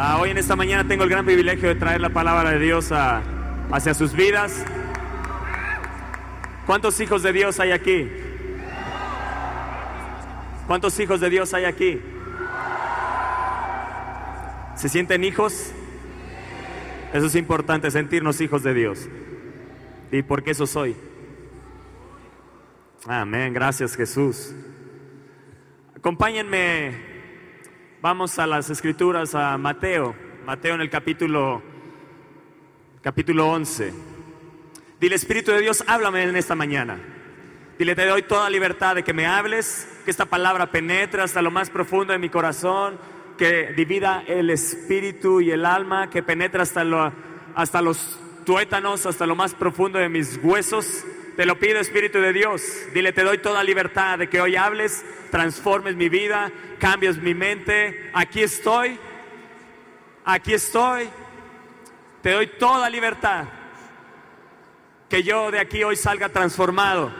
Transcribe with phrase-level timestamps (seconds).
[0.00, 2.92] Ah, hoy en esta mañana tengo el gran privilegio de traer la palabra de Dios
[2.92, 4.64] hacia sus vidas.
[6.66, 8.08] ¿Cuántos hijos de Dios hay aquí?
[10.68, 12.00] ¿Cuántos hijos de Dios hay aquí?
[14.76, 15.72] ¿Se sienten hijos?
[17.12, 19.08] Eso es importante, sentirnos hijos de Dios.
[20.12, 20.94] ¿Y por qué eso soy?
[23.04, 24.54] Amén, gracias Jesús.
[25.96, 27.17] Acompáñenme,
[28.00, 30.14] vamos a las escrituras, a Mateo,
[30.46, 31.62] Mateo en el capítulo,
[33.02, 33.92] capítulo 11.
[35.00, 36.98] Dile, Espíritu de Dios, háblame en esta mañana.
[37.78, 41.50] Dile, te doy toda libertad de que me hables, que esta palabra penetre hasta lo
[41.50, 42.98] más profundo de mi corazón,
[43.36, 47.12] que divida el espíritu y el alma, que penetre hasta, lo-
[47.54, 51.04] hasta los tuétanos, hasta lo más profundo de mis huesos.
[51.38, 52.64] Te lo pido, Espíritu de Dios.
[52.92, 58.10] Dile, te doy toda libertad de que hoy hables, transformes mi vida, cambies mi mente.
[58.12, 58.98] Aquí estoy,
[60.24, 61.08] aquí estoy.
[62.22, 63.44] Te doy toda libertad.
[65.08, 67.12] Que yo de aquí hoy salga transformado.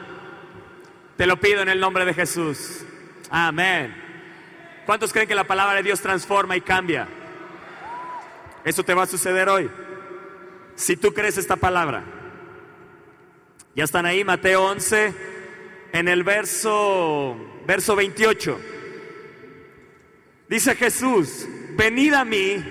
[1.15, 2.83] Te lo pido en el nombre de Jesús.
[3.29, 3.95] Amén.
[4.85, 7.07] ¿Cuántos creen que la palabra de Dios transforma y cambia?
[8.65, 9.71] Eso te va a suceder hoy.
[10.75, 12.18] Si tú crees esta palabra.
[13.79, 15.13] Ya están ahí, Mateo 11,
[15.93, 18.59] en el verso, verso 28.
[20.49, 22.61] Dice Jesús, venid a mí,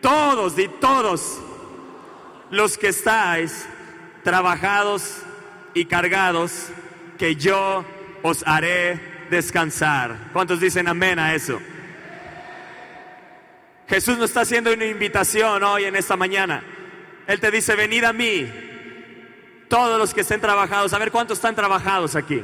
[0.00, 1.40] todos y todos
[2.50, 3.68] los que estáis
[4.24, 5.22] trabajados
[5.74, 6.70] y cargados,
[7.18, 7.84] que yo
[8.24, 8.98] os haré
[9.30, 10.30] descansar.
[10.32, 11.60] ¿Cuántos dicen amén a eso?
[13.88, 16.64] Jesús nos está haciendo una invitación hoy en esta mañana.
[17.28, 18.65] Él te dice, venid a mí,
[19.68, 20.92] todos los que estén trabajados.
[20.92, 22.42] A ver cuántos están trabajados aquí.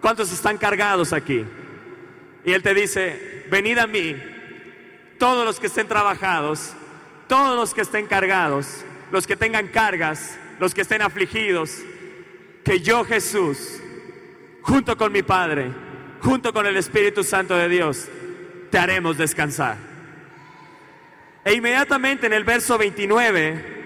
[0.00, 1.44] ¿Cuántos están cargados aquí?
[2.44, 4.16] Y Él te dice, venid a mí,
[5.18, 6.72] todos los que estén trabajados,
[7.26, 11.78] todos los que estén cargados, los que tengan cargas, los que estén afligidos,
[12.64, 13.80] que yo Jesús,
[14.62, 15.72] junto con mi Padre,
[16.20, 18.08] junto con el Espíritu Santo de Dios,
[18.70, 19.76] te haremos descansar.
[21.44, 23.77] E inmediatamente en el verso 29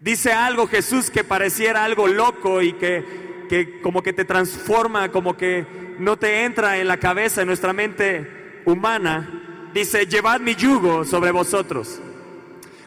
[0.00, 5.36] dice algo Jesús que pareciera algo loco y que, que como que te transforma, como
[5.36, 5.66] que
[5.98, 9.70] no te entra en la cabeza, en nuestra mente humana.
[9.74, 12.00] Dice, llevad mi yugo sobre vosotros.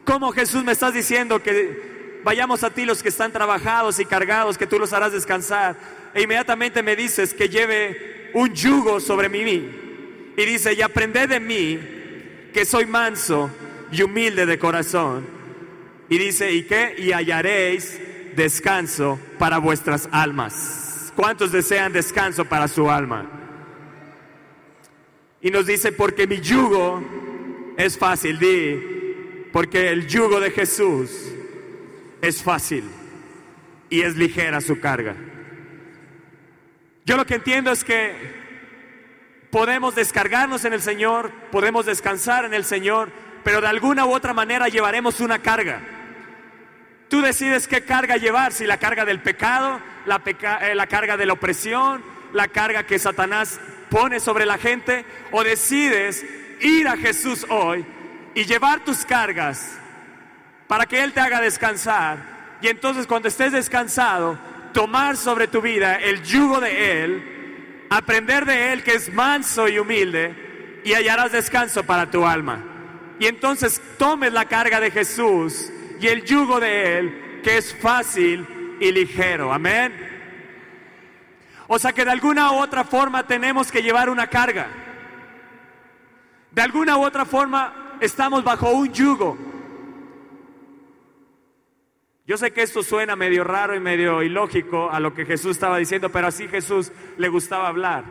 [0.03, 4.57] ¿Cómo Jesús me estás diciendo que vayamos a ti los que están trabajados y cargados,
[4.57, 5.75] que tú los harás descansar?
[6.13, 9.69] E inmediatamente me dices que lleve un yugo sobre mí.
[10.37, 11.79] Y dice, y aprended de mí,
[12.53, 13.49] que soy manso
[13.91, 15.40] y humilde de corazón.
[16.11, 16.93] Y dice, ¿y qué?
[16.97, 17.97] Y hallaréis
[18.35, 21.13] descanso para vuestras almas.
[21.15, 23.29] ¿Cuántos desean descanso para su alma?
[25.39, 27.01] Y nos dice, porque mi yugo
[27.77, 31.31] es fácil, di, porque el yugo de Jesús
[32.21, 32.83] es fácil
[33.89, 35.15] y es ligera su carga.
[37.05, 38.13] Yo lo que entiendo es que
[39.49, 43.13] podemos descargarnos en el Señor, podemos descansar en el Señor,
[43.45, 45.99] pero de alguna u otra manera llevaremos una carga.
[47.11, 51.25] Tú decides qué carga llevar, si la carga del pecado, la, eh, la carga de
[51.25, 52.01] la opresión,
[52.31, 56.25] la carga que Satanás pone sobre la gente, o decides
[56.61, 57.85] ir a Jesús hoy
[58.33, 59.77] y llevar tus cargas
[60.67, 62.59] para que Él te haga descansar.
[62.61, 64.39] Y entonces cuando estés descansado,
[64.71, 69.79] tomar sobre tu vida el yugo de Él, aprender de Él que es manso y
[69.79, 72.63] humilde, y hallarás descanso para tu alma.
[73.19, 78.77] Y entonces tomes la carga de Jesús y el yugo de Él, que es fácil
[78.79, 79.53] y ligero.
[79.53, 79.93] Amén.
[81.67, 84.67] O sea que de alguna u otra forma tenemos que llevar una carga.
[86.49, 89.37] De alguna u otra forma estamos bajo un yugo.
[92.25, 95.77] Yo sé que esto suena medio raro y medio ilógico a lo que Jesús estaba
[95.77, 98.05] diciendo, pero así Jesús le gustaba hablar.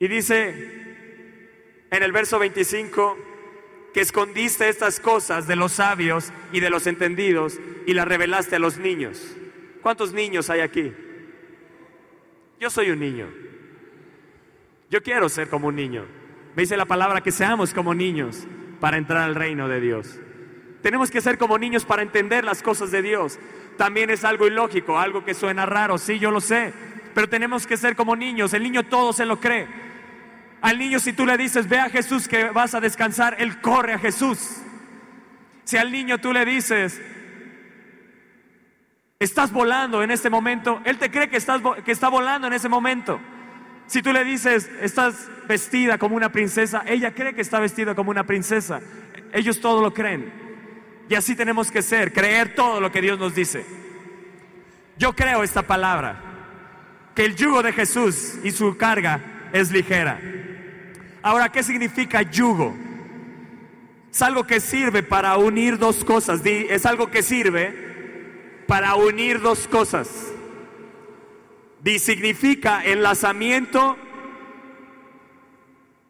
[0.00, 0.48] Y dice
[1.90, 3.27] en el verso 25
[4.00, 8.78] escondiste estas cosas de los sabios y de los entendidos y las revelaste a los
[8.78, 9.36] niños.
[9.82, 10.92] ¿Cuántos niños hay aquí?
[12.60, 13.28] Yo soy un niño.
[14.90, 16.04] Yo quiero ser como un niño.
[16.56, 18.46] Me dice la palabra que seamos como niños
[18.80, 20.18] para entrar al reino de Dios.
[20.82, 23.38] Tenemos que ser como niños para entender las cosas de Dios.
[23.76, 26.72] También es algo ilógico, algo que suena raro, sí, yo lo sé,
[27.14, 28.52] pero tenemos que ser como niños.
[28.54, 29.87] El niño todo se lo cree.
[30.60, 33.94] Al niño si tú le dices, ve a Jesús que vas a descansar, él corre
[33.94, 34.58] a Jesús.
[35.64, 37.00] Si al niño tú le dices,
[39.18, 42.68] estás volando en este momento, él te cree que, estás, que está volando en ese
[42.68, 43.20] momento.
[43.86, 48.10] Si tú le dices, estás vestida como una princesa, ella cree que está vestida como
[48.10, 48.80] una princesa.
[49.32, 50.32] Ellos todo lo creen.
[51.08, 53.64] Y así tenemos que ser, creer todo lo que Dios nos dice.
[54.98, 56.20] Yo creo esta palabra,
[57.14, 59.20] que el yugo de Jesús y su carga
[59.52, 60.20] es ligera.
[61.22, 62.74] Ahora, ¿qué significa yugo?
[64.10, 66.40] Es algo que sirve para unir dos cosas.
[66.44, 70.32] Es algo que sirve para unir dos cosas.
[71.80, 73.96] Di significa enlazamiento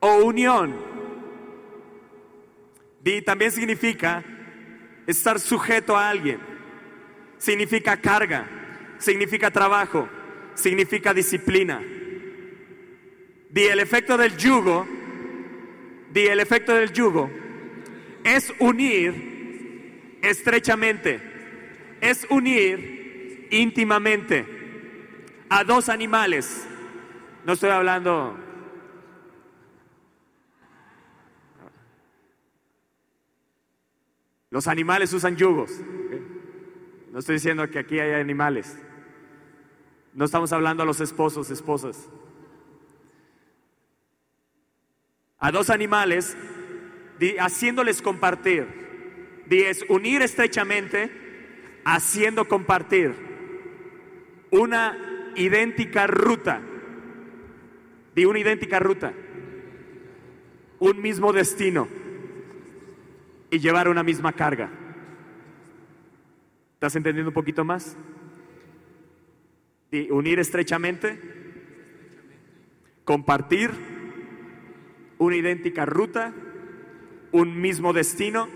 [0.00, 0.74] o unión.
[3.02, 4.24] Di también significa
[5.06, 6.40] estar sujeto a alguien.
[7.38, 8.48] Significa carga,
[8.98, 10.08] significa trabajo,
[10.54, 11.80] significa disciplina.
[13.50, 14.86] Di el efecto del yugo,
[16.12, 17.30] di el efecto del yugo
[18.24, 21.20] es unir estrechamente,
[22.00, 24.46] es unir íntimamente
[25.48, 26.66] a dos animales.
[27.44, 28.36] No estoy hablando
[34.50, 35.70] Los animales usan yugos.
[37.12, 38.78] No estoy diciendo que aquí hay animales.
[40.14, 42.08] No estamos hablando a los esposos, esposas.
[45.48, 46.36] A dos animales,
[47.40, 48.66] haciéndoles compartir.
[49.88, 51.10] unir estrechamente,
[51.86, 53.14] haciendo compartir
[54.50, 56.60] una idéntica ruta.
[58.14, 59.14] Di una idéntica ruta.
[60.80, 61.88] Un mismo destino
[63.50, 64.68] y llevar una misma carga.
[66.74, 67.96] ¿Estás entendiendo un poquito más?
[70.10, 71.18] Unir estrechamente,
[73.04, 73.97] compartir
[75.18, 76.32] una idéntica ruta,
[77.32, 78.48] un mismo destino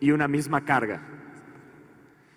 [0.00, 1.02] y una misma carga.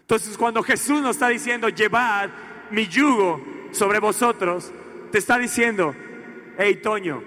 [0.01, 2.29] Entonces cuando Jesús nos está diciendo, llevad
[2.71, 3.41] mi yugo
[3.71, 4.71] sobre vosotros,
[5.11, 5.95] te está diciendo,
[6.57, 7.23] hey Toño,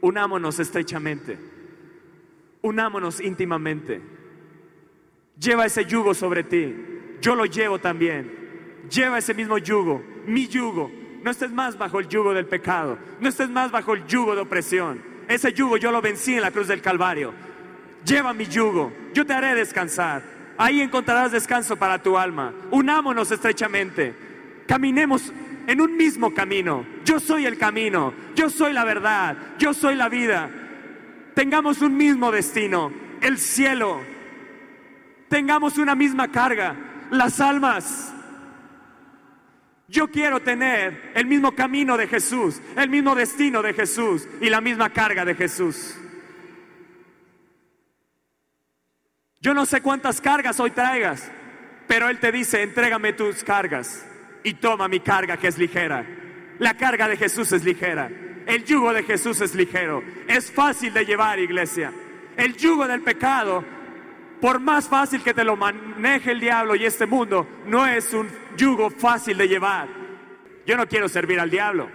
[0.00, 1.56] unámonos estrechamente
[2.66, 4.00] unámonos íntimamente.
[5.38, 6.74] Lleva ese yugo sobre ti.
[7.20, 8.84] Yo lo llevo también.
[8.90, 10.90] Lleva ese mismo yugo, mi yugo.
[11.22, 12.98] No estés más bajo el yugo del pecado.
[13.20, 15.02] No estés más bajo el yugo de opresión.
[15.28, 17.32] Ese yugo yo lo vencí en la cruz del Calvario.
[18.04, 18.92] Lleva mi yugo.
[19.12, 20.22] Yo te haré descansar.
[20.58, 22.52] Ahí encontrarás descanso para tu alma.
[22.70, 24.14] Unámonos estrechamente.
[24.66, 25.32] Caminemos
[25.66, 26.86] en un mismo camino.
[27.04, 28.14] Yo soy el camino.
[28.34, 29.36] Yo soy la verdad.
[29.58, 30.50] Yo soy la vida
[31.36, 32.90] tengamos un mismo destino,
[33.20, 34.00] el cielo,
[35.28, 36.74] tengamos una misma carga,
[37.10, 38.14] las almas.
[39.88, 44.60] Yo quiero tener el mismo camino de Jesús, el mismo destino de Jesús y la
[44.60, 45.96] misma carga de Jesús.
[49.40, 51.30] Yo no sé cuántas cargas hoy traigas,
[51.86, 54.04] pero Él te dice, entrégame tus cargas
[54.42, 56.04] y toma mi carga que es ligera.
[56.58, 58.10] La carga de Jesús es ligera.
[58.46, 60.02] El yugo de Jesús es ligero.
[60.26, 61.92] Es fácil de llevar, iglesia.
[62.36, 63.64] El yugo del pecado,
[64.40, 68.28] por más fácil que te lo maneje el diablo y este mundo, no es un
[68.56, 69.88] yugo fácil de llevar.
[70.66, 71.88] Yo no quiero servir al diablo.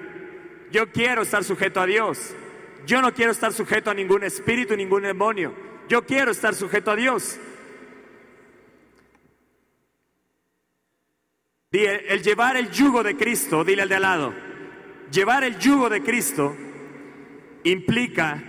[0.72, 2.34] Yo quiero estar sujeto a Dios.
[2.86, 5.54] Yo no quiero estar sujeto a ningún espíritu, ningún demonio.
[5.88, 7.40] Yo quiero estar sujeto a Dios.
[11.72, 14.34] el llevar el yugo de Cristo, dile al de al lado,
[15.12, 16.56] Llevar el yugo de Cristo
[17.66, 18.42] implica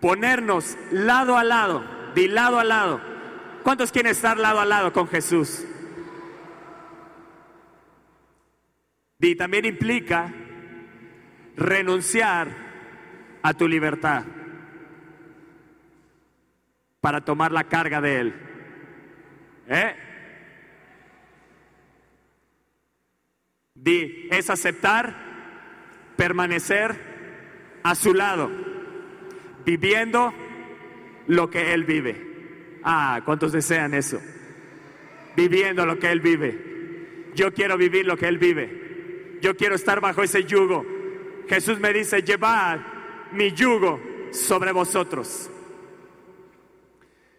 [0.00, 1.84] ponernos lado a lado,
[2.14, 3.00] de lado a lado.
[3.62, 5.64] ¿Cuántos quieren estar lado a lado con Jesús?
[9.20, 10.32] Y también implica
[11.56, 12.48] renunciar
[13.42, 14.24] a tu libertad
[17.00, 18.34] para tomar la carga de Él.
[19.66, 19.96] ¿Eh?
[23.74, 25.14] Di, es aceptar
[26.16, 28.50] permanecer a su lado,
[29.64, 30.32] viviendo
[31.28, 32.80] lo que Él vive.
[32.82, 34.20] Ah, ¿cuántos desean eso?
[35.36, 37.30] Viviendo lo que Él vive.
[37.34, 39.38] Yo quiero vivir lo que Él vive.
[39.40, 40.84] Yo quiero estar bajo ese yugo.
[41.48, 42.80] Jesús me dice, llevad
[43.32, 44.00] mi yugo
[44.32, 45.50] sobre vosotros.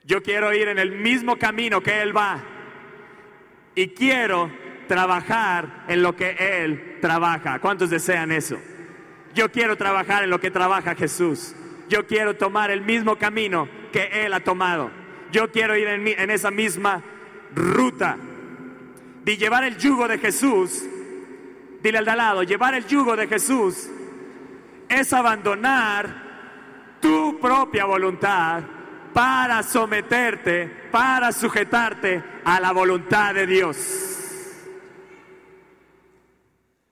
[0.04, 2.42] Yo quiero ir en el mismo camino que Él va.
[3.76, 4.52] Y quiero
[4.88, 7.60] trabajar en lo que Él trabaja.
[7.60, 8.58] ¿Cuántos desean eso?
[9.34, 11.56] Yo quiero trabajar en lo que trabaja Jesús.
[11.90, 14.92] Yo quiero tomar el mismo camino que Él ha tomado.
[15.32, 17.04] Yo quiero ir en, esa misma
[17.54, 18.18] ruta.
[19.24, 20.84] De llevar el yugo de Jesús,
[21.82, 23.90] dile al de al lado, llevar el yugo de Jesús
[24.88, 26.30] es abandonar
[27.00, 28.64] tu propia voluntad
[29.14, 33.78] para someterte, para sujetarte a la voluntad de Dios.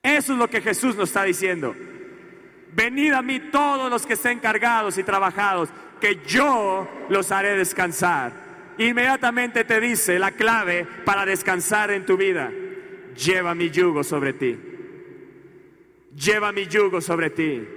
[0.01, 1.75] Eso es lo que Jesús nos está diciendo.
[2.78, 5.70] Venid a mí todos los que estén cargados y trabajados,
[6.00, 8.32] que yo los haré descansar.
[8.78, 12.52] Inmediatamente te dice la clave para descansar en tu vida.
[13.16, 14.60] Lleva mi yugo sobre ti.
[16.16, 17.68] Lleva mi yugo sobre ti.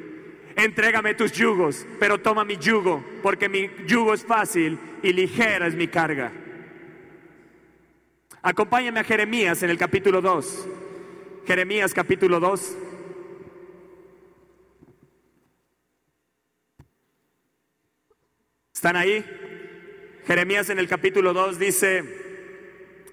[0.54, 5.74] Entrégame tus yugos, pero toma mi yugo, porque mi yugo es fácil y ligera es
[5.74, 6.30] mi carga.
[8.42, 10.68] Acompáñame a Jeremías en el capítulo 2.
[11.46, 12.76] Jeremías capítulo 2.
[18.80, 19.22] ¿Están ahí?
[20.26, 22.02] Jeremías en el capítulo 2 dice,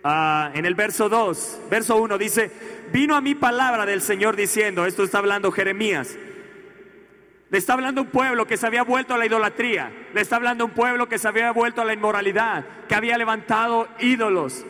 [0.02, 2.50] ah, en el verso 2, verso 1 dice,
[2.94, 6.18] vino a mí palabra del Señor diciendo, esto está hablando Jeremías,
[7.50, 10.64] le está hablando un pueblo que se había vuelto a la idolatría, le está hablando
[10.64, 14.66] un pueblo que se había vuelto a la inmoralidad, que había levantado ídolos,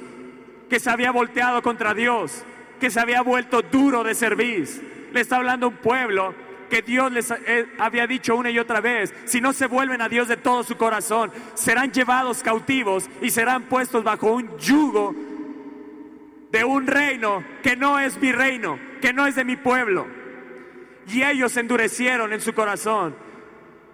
[0.68, 2.44] que se había volteado contra Dios,
[2.80, 5.10] que se había vuelto duro de servir.
[5.14, 6.34] Le está hablando un pueblo
[6.70, 10.10] que Dios les eh, había dicho una y otra vez, si no se vuelven a
[10.10, 15.16] Dios de todo su corazón, serán llevados cautivos y serán puestos bajo un yugo
[16.52, 20.08] de un reino que no es mi reino, que no es de mi pueblo.
[21.08, 23.16] Y ellos endurecieron en su corazón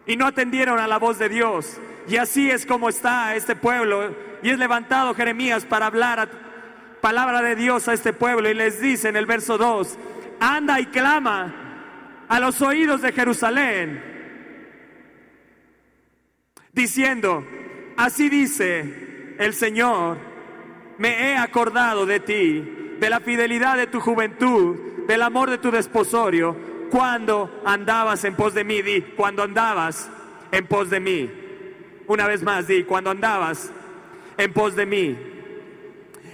[0.06, 1.78] y no atendieron a la voz de Dios.
[2.08, 4.14] Y así es como está este pueblo.
[4.42, 6.30] Y es levantado Jeremías para hablar
[7.02, 9.98] palabra de Dios a este pueblo y les dice en el verso 2,
[10.40, 11.63] anda y clama
[12.34, 14.04] a los oídos de Jerusalén,
[16.72, 17.46] diciendo,
[17.96, 20.18] así dice el Señor,
[20.98, 25.70] me he acordado de ti, de la fidelidad de tu juventud, del amor de tu
[25.70, 26.58] desposorio,
[26.90, 30.10] cuando andabas en pos de mí, di, cuando andabas
[30.52, 31.30] en pos de mí.
[32.08, 33.72] Una vez más, di, cuando andabas
[34.38, 35.16] en pos de mí.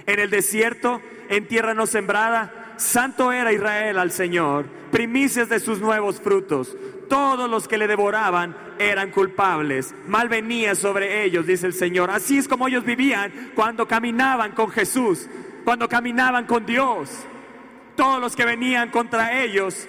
[0.06, 5.80] En el desierto, en tierra no sembrada, Santo era Israel al Señor, primicias de sus
[5.80, 6.76] nuevos frutos.
[7.08, 9.94] Todos los que le devoraban eran culpables.
[10.06, 12.10] Mal venía sobre ellos, dice el Señor.
[12.10, 15.28] Así es como ellos vivían cuando caminaban con Jesús,
[15.64, 17.10] cuando caminaban con Dios.
[17.96, 19.88] Todos los que venían contra ellos,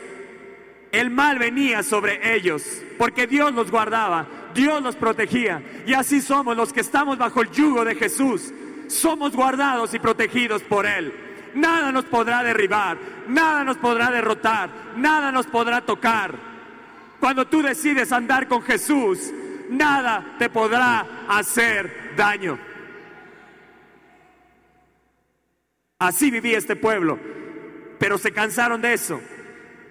[0.92, 5.62] el mal venía sobre ellos, porque Dios los guardaba, Dios los protegía.
[5.86, 8.54] Y así somos los que estamos bajo el yugo de Jesús.
[8.88, 15.32] Somos guardados y protegidos por Él nada nos podrá derribar, nada nos podrá derrotar, nada
[15.32, 16.36] nos podrá tocar.
[17.20, 19.32] Cuando tú decides andar con Jesús,
[19.70, 22.58] nada te podrá hacer daño.
[26.00, 27.20] Así vivía este pueblo,
[28.00, 29.22] pero se cansaron de eso,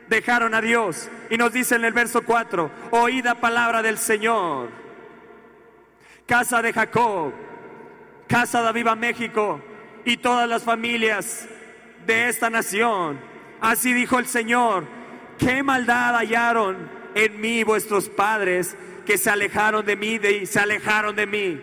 [0.09, 4.71] dejaron a Dios y nos dice en el verso 4, oída palabra del Señor,
[6.27, 7.33] casa de Jacob,
[8.27, 9.61] casa de Viva México,
[10.05, 11.49] y todas las familias
[12.07, 13.21] de esta nación.
[13.61, 14.87] Así dijo el Señor,
[15.39, 21.17] qué maldad hallaron en mí vuestros padres que se alejaron de mí y se alejaron
[21.17, 21.61] de mí.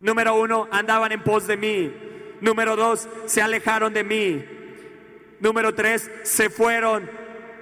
[0.00, 1.92] Número uno, andaban en pos de mí.
[2.40, 4.44] Número dos, se alejaron de mí.
[5.40, 7.10] Número tres, se fueron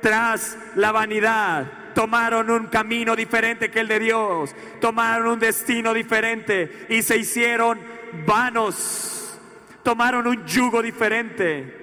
[0.01, 1.95] tras la vanidad.
[1.95, 4.55] Tomaron un camino diferente que el de Dios.
[4.81, 7.79] Tomaron un destino diferente y se hicieron
[8.27, 9.39] vanos,
[9.83, 11.83] tomaron un yugo diferente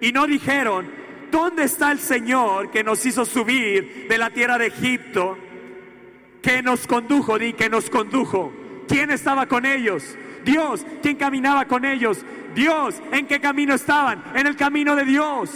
[0.00, 0.90] y no dijeron,
[1.30, 5.36] ¿dónde está el Señor que nos hizo subir de la tierra de Egipto?
[6.42, 8.52] Que nos condujo, di que nos condujo.
[8.88, 10.16] ¿Quién estaba con ellos?
[10.44, 10.86] Dios.
[11.02, 12.24] ¿Quién caminaba con ellos?
[12.54, 13.00] Dios.
[13.12, 14.24] ¿En qué camino estaban?
[14.34, 15.50] En el camino de Dios.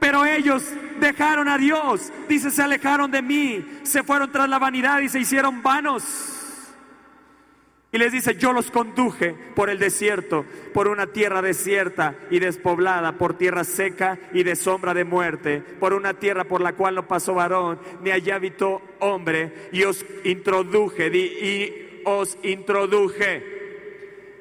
[0.00, 0.64] Pero ellos
[0.98, 2.12] dejaron a Dios.
[2.28, 3.64] Dice, se alejaron de mí.
[3.82, 6.35] Se fueron tras la vanidad y se hicieron vanos.
[7.96, 13.12] Y les dice, yo los conduje por el desierto, por una tierra desierta y despoblada,
[13.12, 17.08] por tierra seca y de sombra de muerte, por una tierra por la cual no
[17.08, 23.55] pasó varón, ni allá habitó hombre, y os introduje, y os introduje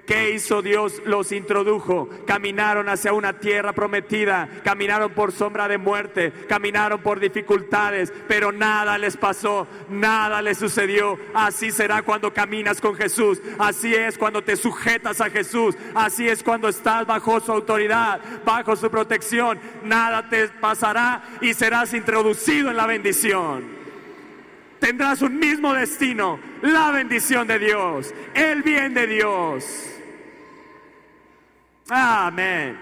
[0.06, 1.02] ¿Qué hizo Dios?
[1.06, 2.10] Los introdujo.
[2.28, 4.48] Caminaron hacia una tierra prometida.
[4.64, 6.32] Caminaron por sombra de muerte.
[6.48, 8.14] Caminaron por dificultades.
[8.28, 9.68] Pero nada les pasó.
[9.90, 11.18] Nada les sucedió.
[11.34, 13.42] Así será cuando caminas con Jesús.
[13.58, 15.76] Así es cuando te sujetas a Jesús.
[15.96, 19.60] Así es cuando estás bajo su autoridad, bajo su protección.
[19.84, 23.86] Nada te pasará y serás introducido en la bendición
[24.78, 29.95] tendrás un mismo destino, la bendición de Dios, el bien de Dios.
[31.90, 32.78] Amén.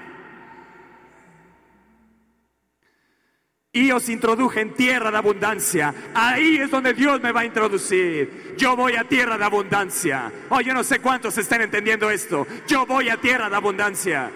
[3.76, 5.94] Y os introduje en tierra de abundancia.
[6.14, 8.54] Ahí es donde Dios me va a introducir.
[8.56, 10.32] Yo voy a tierra de abundancia.
[10.50, 12.46] Oh, yo no sé cuántos están entendiendo esto.
[12.68, 14.30] Yo voy a tierra de abundancia.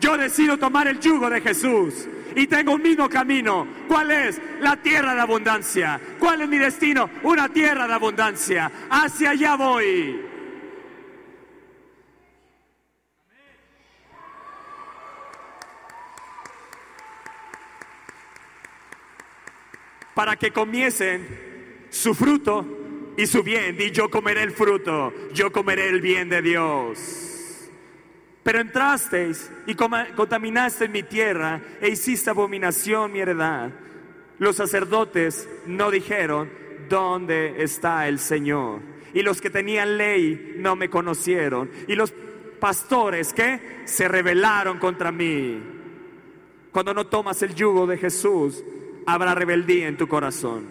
[0.00, 3.68] Yo decido tomar el yugo de Jesús y tengo un mismo camino.
[3.86, 4.40] ¿Cuál es?
[4.60, 6.00] La tierra de abundancia.
[6.18, 7.08] ¿Cuál es mi destino?
[7.22, 8.70] Una tierra de abundancia.
[8.90, 10.29] Hacia allá voy.
[20.20, 22.66] Para que comiencen su fruto
[23.16, 23.78] y su bien.
[23.80, 27.70] Y yo comeré el fruto, yo comeré el bien de Dios.
[28.42, 33.70] Pero entrasteis y contaminaste mi tierra e hiciste abominación mi heredad.
[34.38, 36.50] Los sacerdotes no dijeron,
[36.90, 38.80] ¿dónde está el Señor?
[39.14, 41.70] Y los que tenían ley no me conocieron.
[41.88, 42.12] Y los
[42.60, 45.62] pastores que se rebelaron contra mí.
[46.72, 48.62] Cuando no tomas el yugo de Jesús,
[49.06, 50.66] habrá rebeldía en tu corazón.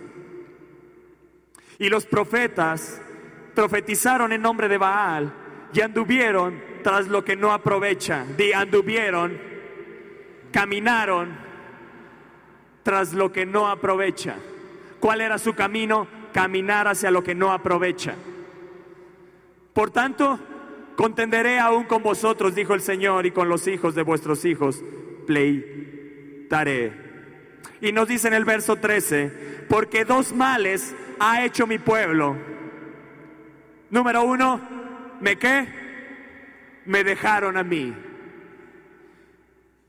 [1.78, 3.02] Y los profetas
[3.56, 5.34] profetizaron en nombre de Baal
[5.74, 8.26] y anduvieron tras lo que no aprovecha.
[8.38, 9.38] Di anduvieron,
[10.52, 11.38] caminaron
[12.84, 14.36] tras lo que no aprovecha.
[15.00, 16.08] ¿Cuál era su camino?
[16.34, 18.16] Caminar hacia lo que no aprovecha.
[19.74, 20.40] Por tanto,
[20.96, 24.84] contenderé aún con vosotros, dijo el Señor, y con los hijos de vuestros hijos,
[25.26, 27.09] pleitaré.
[27.82, 32.36] Y nos dice en el verso 13, porque dos males ha hecho mi pueblo.
[33.90, 34.62] Número uno,
[35.22, 35.80] ¿me qué?
[36.90, 37.94] me dejaron a mí.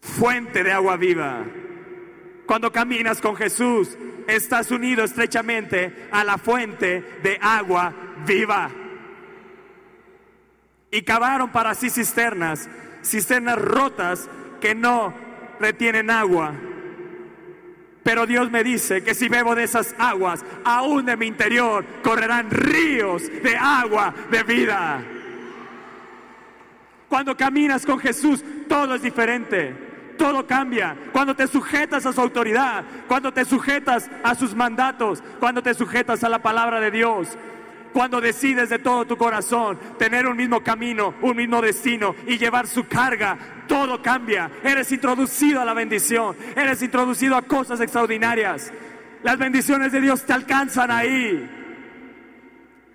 [0.02, 1.44] Fuente de agua viva.
[2.44, 3.96] Cuando caminas con Jesús,
[4.26, 7.94] estás unido estrechamente a la fuente de agua
[8.26, 8.70] viva.
[10.90, 12.68] Y cavaron para sí cisternas,
[13.02, 14.28] cisternas rotas
[14.60, 15.14] que no
[15.58, 16.52] retienen agua.
[18.02, 22.50] Pero Dios me dice que si bebo de esas aguas, aún de mi interior correrán
[22.50, 25.02] ríos de agua de vida.
[27.09, 29.90] Cuando caminas con Jesús, todo es diferente.
[30.16, 30.97] Todo cambia.
[31.12, 36.23] Cuando te sujetas a su autoridad, cuando te sujetas a sus mandatos, cuando te sujetas
[36.23, 37.37] a la palabra de Dios,
[37.92, 42.66] cuando decides de todo tu corazón tener un mismo camino, un mismo destino y llevar
[42.66, 44.50] su carga, todo cambia.
[44.62, 48.72] Eres introducido a la bendición, eres introducido a cosas extraordinarias.
[49.22, 51.48] Las bendiciones de Dios te alcanzan ahí.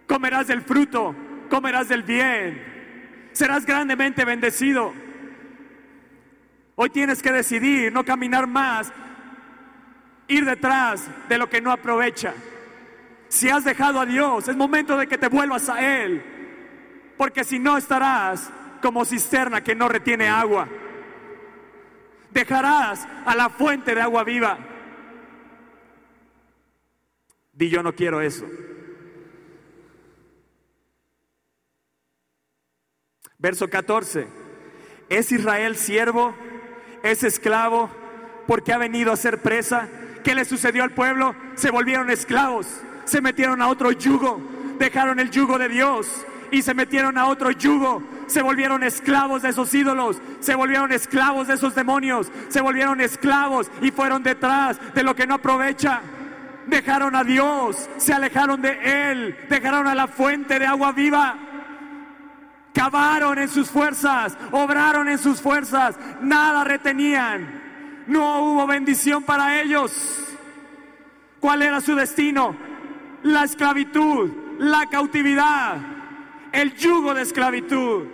[0.08, 1.15] Comerás del fruto,
[1.49, 2.75] comerás del bien
[3.36, 4.93] serás grandemente bendecido.
[6.75, 8.91] Hoy tienes que decidir no caminar más,
[10.27, 12.34] ir detrás de lo que no aprovecha.
[13.29, 16.23] Si has dejado a Dios, es momento de que te vuelvas a Él,
[17.17, 20.67] porque si no estarás como cisterna que no retiene agua.
[22.31, 24.59] Dejarás a la fuente de agua viva.
[27.53, 28.45] Di yo no quiero eso.
[33.38, 34.27] Verso 14.
[35.09, 36.35] ¿Es Israel siervo?
[37.03, 37.89] ¿Es esclavo?
[38.47, 39.88] Porque ha venido a ser presa.
[40.23, 41.35] ¿Qué le sucedió al pueblo?
[41.55, 42.67] Se volvieron esclavos.
[43.05, 44.41] Se metieron a otro yugo.
[44.77, 48.03] Dejaron el yugo de Dios y se metieron a otro yugo.
[48.27, 53.69] Se volvieron esclavos de esos ídolos, se volvieron esclavos de esos demonios, se volvieron esclavos
[53.81, 56.01] y fueron detrás de lo que no aprovecha.
[56.65, 61.37] Dejaron a Dios, se alejaron de Él, dejaron a la fuente de agua viva
[62.75, 70.19] cavaron en sus fuerzas, obraron en sus fuerzas, nada retenían, no hubo bendición para ellos.
[71.39, 72.55] ¿Cuál era su destino?
[73.25, 75.77] La esclavitud, la cautividad,
[76.51, 78.05] el yugo de esclavitud.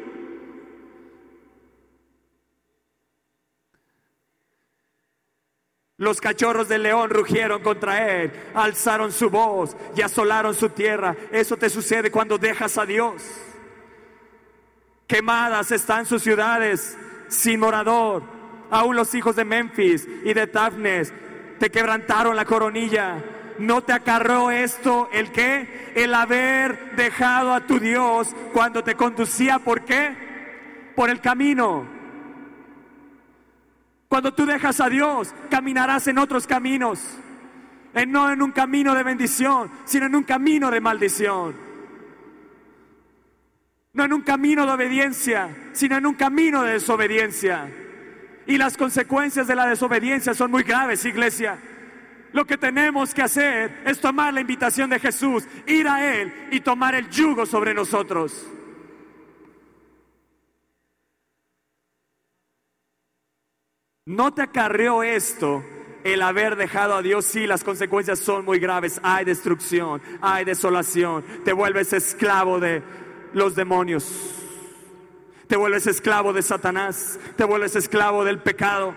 [5.97, 11.17] Los cachorros del león rugieron contra él, alzaron su voz y asolaron su tierra.
[11.29, 13.21] Eso te sucede cuando dejas a Dios.
[15.07, 16.97] Quemadas están sus ciudades
[17.27, 18.23] sin morador.
[18.69, 21.13] Aún los hijos de Memphis y de Tafnes
[21.59, 23.40] te quebrantaron la coronilla.
[23.61, 25.91] ¿No te acarró esto el qué?
[25.95, 29.59] El haber dejado a tu Dios cuando te conducía.
[29.59, 30.91] ¿Por qué?
[30.95, 31.85] Por el camino.
[34.07, 36.99] Cuando tú dejas a Dios, caminarás en otros caminos.
[37.93, 41.55] En, no en un camino de bendición, sino en un camino de maldición.
[43.93, 47.69] No en un camino de obediencia, sino en un camino de desobediencia.
[48.47, 51.59] Y las consecuencias de la desobediencia son muy graves, iglesia.
[52.33, 56.61] Lo que tenemos que hacer es tomar la invitación de Jesús, ir a Él y
[56.61, 58.45] tomar el yugo sobre nosotros.
[64.05, 65.63] ¿No te acarreó esto
[66.03, 67.25] el haber dejado a Dios?
[67.25, 68.99] Sí, las consecuencias son muy graves.
[69.03, 71.23] Hay destrucción, hay desolación.
[71.45, 72.81] Te vuelves esclavo de,
[73.33, 74.05] los demonios.
[75.47, 78.95] te vuelves esclavo de Satanás, te vuelves esclavo del pecado.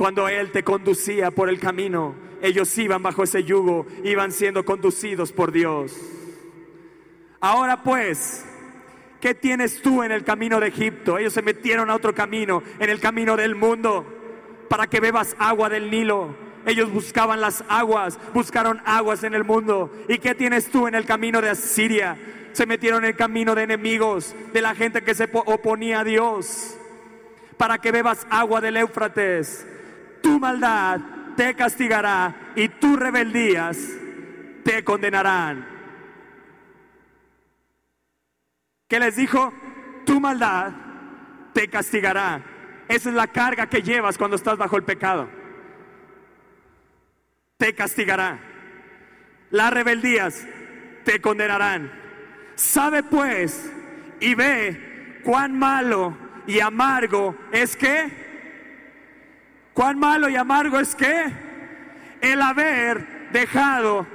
[0.00, 5.30] Cuando Él te conducía por el camino, ellos iban bajo ese yugo, iban siendo conducidos
[5.30, 5.94] por Dios.
[7.38, 8.46] Ahora pues,
[9.20, 11.18] ¿qué tienes tú en el camino de Egipto?
[11.18, 14.06] Ellos se metieron a otro camino, en el camino del mundo,
[14.70, 16.34] para que bebas agua del Nilo.
[16.64, 19.92] Ellos buscaban las aguas, buscaron aguas en el mundo.
[20.08, 22.16] ¿Y qué tienes tú en el camino de Asiria?
[22.52, 26.74] Se metieron en el camino de enemigos, de la gente que se oponía a Dios,
[27.58, 29.66] para que bebas agua del Éufrates
[30.22, 31.00] tu maldad
[31.36, 33.78] te castigará y tus rebeldías
[34.64, 35.66] te condenarán.
[38.88, 39.52] ¿Qué les dijo?
[40.04, 40.72] Tu maldad
[41.52, 42.42] te castigará.
[42.88, 45.28] Esa es la carga que llevas cuando estás bajo el pecado.
[47.56, 48.38] Te castigará.
[49.50, 50.46] Las rebeldías
[51.04, 51.92] te condenarán.
[52.56, 53.72] Sabe pues
[54.20, 58.29] y ve cuán malo y amargo es que
[59.74, 61.32] Cuán malo y amargo es que
[62.20, 64.06] el haber dejado.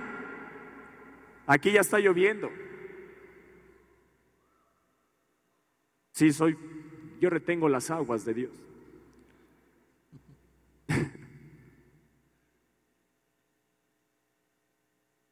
[1.48, 2.52] Aquí ya está lloviendo.
[6.12, 6.58] Sí, soy,
[7.20, 8.52] yo retengo las aguas de Dios.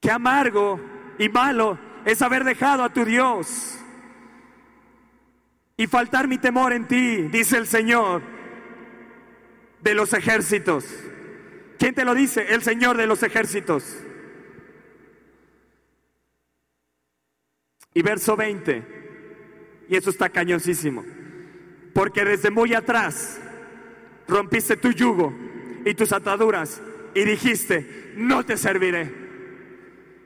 [0.01, 0.79] Qué amargo
[1.17, 3.79] y malo es haber dejado a tu Dios
[5.77, 8.32] y faltar mi temor en ti, dice el Señor
[9.83, 10.85] de los ejércitos.
[11.77, 12.53] ¿Quién te lo dice?
[12.53, 13.97] El Señor de los ejércitos.
[17.93, 18.83] Y verso 20,
[19.89, 21.05] y eso está cañoncísimo,
[21.93, 23.39] porque desde muy atrás
[24.27, 25.31] rompiste tu yugo
[25.85, 26.81] y tus ataduras
[27.13, 29.13] y dijiste, no te serviré.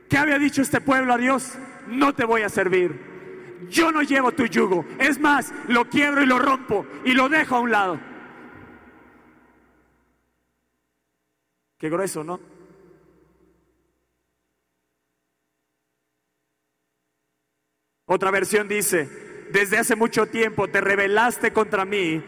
[0.09, 1.53] ¿Qué había dicho este pueblo a Dios?
[1.87, 2.95] No te voy a servir.
[3.69, 4.85] Yo no llevo tu yugo.
[4.99, 7.99] Es más, lo quiebro y lo rompo y lo dejo a un lado.
[11.77, 12.39] Qué grueso, ¿no?
[18.05, 19.09] Otra versión dice,
[19.51, 22.23] desde hace mucho tiempo te rebelaste contra mí,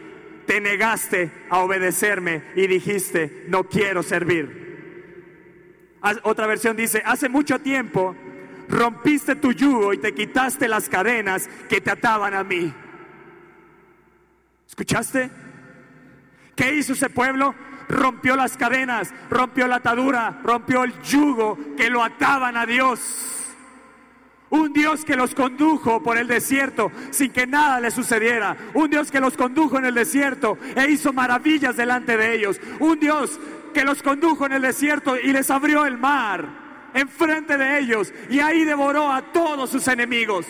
[0.46, 4.60] te negaste a obedecerme y dijiste, no quiero servir.
[6.22, 8.14] Otra versión dice, hace mucho tiempo
[8.68, 12.72] rompiste tu yugo y te quitaste las cadenas que te ataban a mí.
[14.68, 15.30] ¿Escuchaste?
[16.54, 17.54] ¿Qué hizo ese pueblo?
[17.90, 23.36] Rompió las cadenas, rompió la atadura, rompió el yugo que lo ataban a Dios.
[24.50, 28.56] Un Dios que los condujo por el desierto sin que nada les sucediera.
[28.74, 32.60] Un Dios que los condujo en el desierto e hizo maravillas delante de ellos.
[32.80, 33.38] Un Dios
[33.72, 36.48] que los condujo en el desierto y les abrió el mar
[36.94, 40.46] enfrente de ellos y ahí devoró a todos sus enemigos.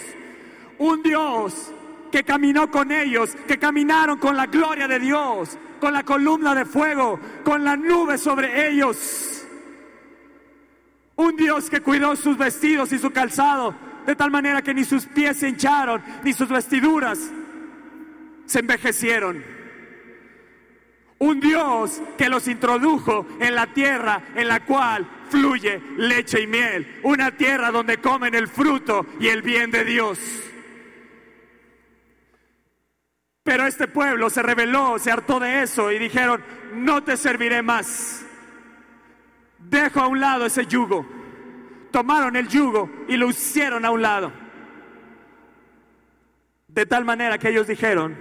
[0.79, 1.71] Un Dios
[2.11, 6.65] que caminó con ellos, que caminaron con la gloria de Dios, con la columna de
[6.65, 9.47] fuego, con la nube sobre ellos.
[11.17, 13.75] Un Dios que cuidó sus vestidos y su calzado,
[14.07, 17.19] de tal manera que ni sus pies se hincharon, ni sus vestiduras
[18.47, 19.43] se envejecieron.
[21.19, 27.01] Un Dios que los introdujo en la tierra en la cual fluye leche y miel.
[27.03, 30.19] Una tierra donde comen el fruto y el bien de Dios.
[33.43, 36.43] Pero este pueblo se rebeló, se hartó de eso y dijeron,
[36.75, 38.25] no te serviré más.
[39.59, 41.07] Dejo a un lado ese yugo.
[41.91, 44.33] Tomaron el yugo y lo hicieron a un lado.
[46.69, 48.17] De tal manera que ellos dijeron,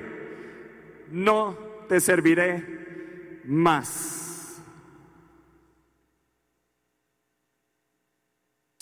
[1.12, 1.56] no
[1.88, 4.62] te serviré más.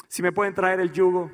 [0.08, 1.30] Si me pueden traer el yugo.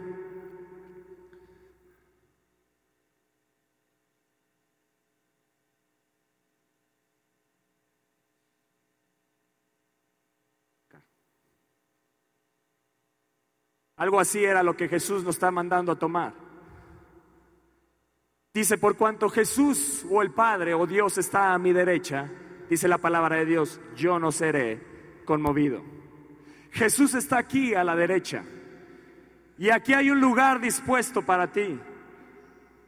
[14.04, 16.34] Algo así era lo que Jesús nos está mandando a tomar.
[18.54, 22.30] Dice, por cuanto Jesús o el Padre o Dios está a mi derecha,
[22.70, 24.82] dice la palabra de Dios, yo no seré
[25.24, 25.82] conmovido.
[26.72, 28.44] Jesús está aquí a la derecha.
[29.58, 31.80] Y aquí hay un lugar dispuesto para ti.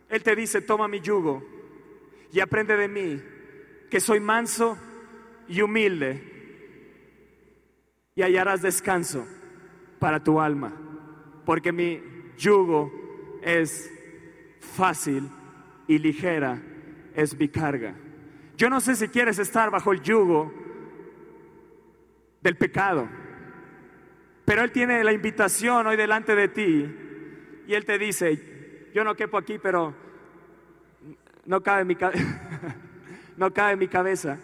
[0.10, 1.42] Él te dice, toma mi yugo
[2.34, 3.24] y aprende de mí,
[3.90, 4.78] que soy manso
[5.48, 6.34] y humilde,
[8.16, 9.26] y hallarás descanso
[9.98, 10.82] para tu alma
[11.46, 12.02] porque mi
[12.38, 12.92] yugo
[13.42, 13.92] es
[14.60, 15.30] fácil
[15.88, 16.62] y ligera
[17.14, 17.96] es mi carga.
[18.58, 20.52] Yo no sé si quieres estar bajo el yugo
[22.42, 23.08] del pecado,
[24.46, 26.96] pero Él tiene la invitación hoy delante de ti
[27.68, 29.94] y Él te dice, yo no quepo aquí, pero
[31.46, 31.98] no cabe mi,
[33.38, 34.38] no cabe mi cabeza.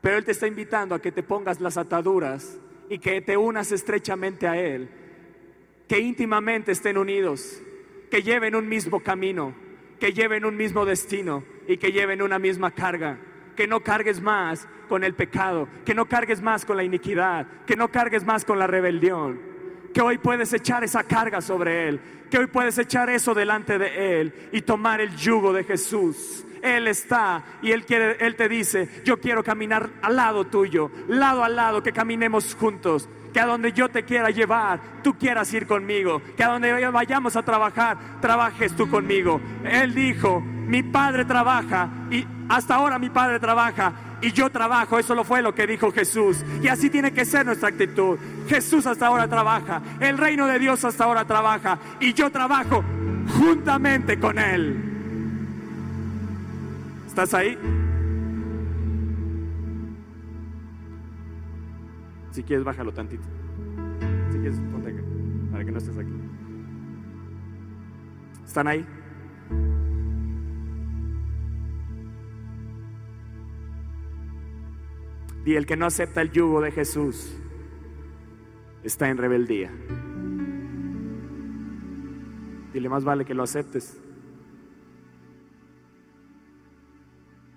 [0.00, 3.70] Pero Él te está invitando a que te pongas las ataduras y que te unas
[3.70, 4.88] estrechamente a Él,
[5.92, 7.60] que íntimamente estén unidos,
[8.10, 9.52] que lleven un mismo camino,
[10.00, 13.18] que lleven un mismo destino y que lleven una misma carga.
[13.54, 17.76] Que no cargues más con el pecado, que no cargues más con la iniquidad, que
[17.76, 19.38] no cargues más con la rebelión.
[19.92, 22.00] Que hoy puedes echar esa carga sobre Él,
[22.30, 26.86] que hoy puedes echar eso delante de Él y tomar el yugo de Jesús él
[26.86, 31.48] está y Él, quiere, Él te dice, yo quiero caminar al lado tuyo, lado a
[31.48, 33.08] lado, que caminemos juntos.
[33.32, 36.20] Que a donde yo te quiera llevar, tú quieras ir conmigo.
[36.36, 39.40] Que a donde vayamos a trabajar, trabajes tú conmigo.
[39.64, 43.92] Él dijo, mi padre trabaja y hasta ahora mi padre trabaja
[44.22, 44.98] y yo trabajo.
[44.98, 46.44] Eso lo fue lo que dijo Jesús.
[46.62, 48.18] Y así tiene que ser nuestra actitud.
[48.48, 49.82] Jesús hasta ahora trabaja.
[50.00, 51.78] El reino de Dios hasta ahora trabaja.
[52.00, 52.84] Y yo trabajo
[53.38, 54.92] juntamente con Él.
[57.06, 57.58] ¿Estás ahí?
[62.32, 63.24] Si quieres, bájalo tantito.
[64.30, 64.92] Si quieres, ponte
[65.50, 66.12] para que no estés aquí.
[68.44, 68.86] ¿Están ahí?
[75.44, 77.36] Y el que no acepta el yugo de Jesús
[78.82, 79.70] está en rebeldía.
[82.72, 84.00] Dile, más vale que lo aceptes.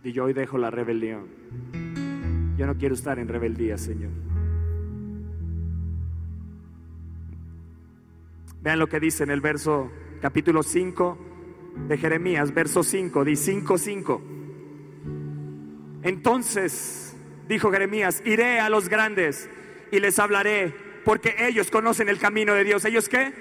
[0.03, 1.27] Y yo hoy dejo la rebelión.
[2.57, 4.34] Yo no quiero estar en rebeldía, Señor.
[8.65, 11.17] Vean lo que dice en el verso capítulo 5
[11.87, 14.21] de Jeremías, verso 5, di 5, 5.
[16.01, 17.15] Entonces,
[17.47, 19.49] dijo Jeremías, iré a los grandes
[19.91, 20.73] y les hablaré,
[21.05, 22.83] porque ellos conocen el camino de Dios.
[22.85, 23.33] ¿Ellos qué?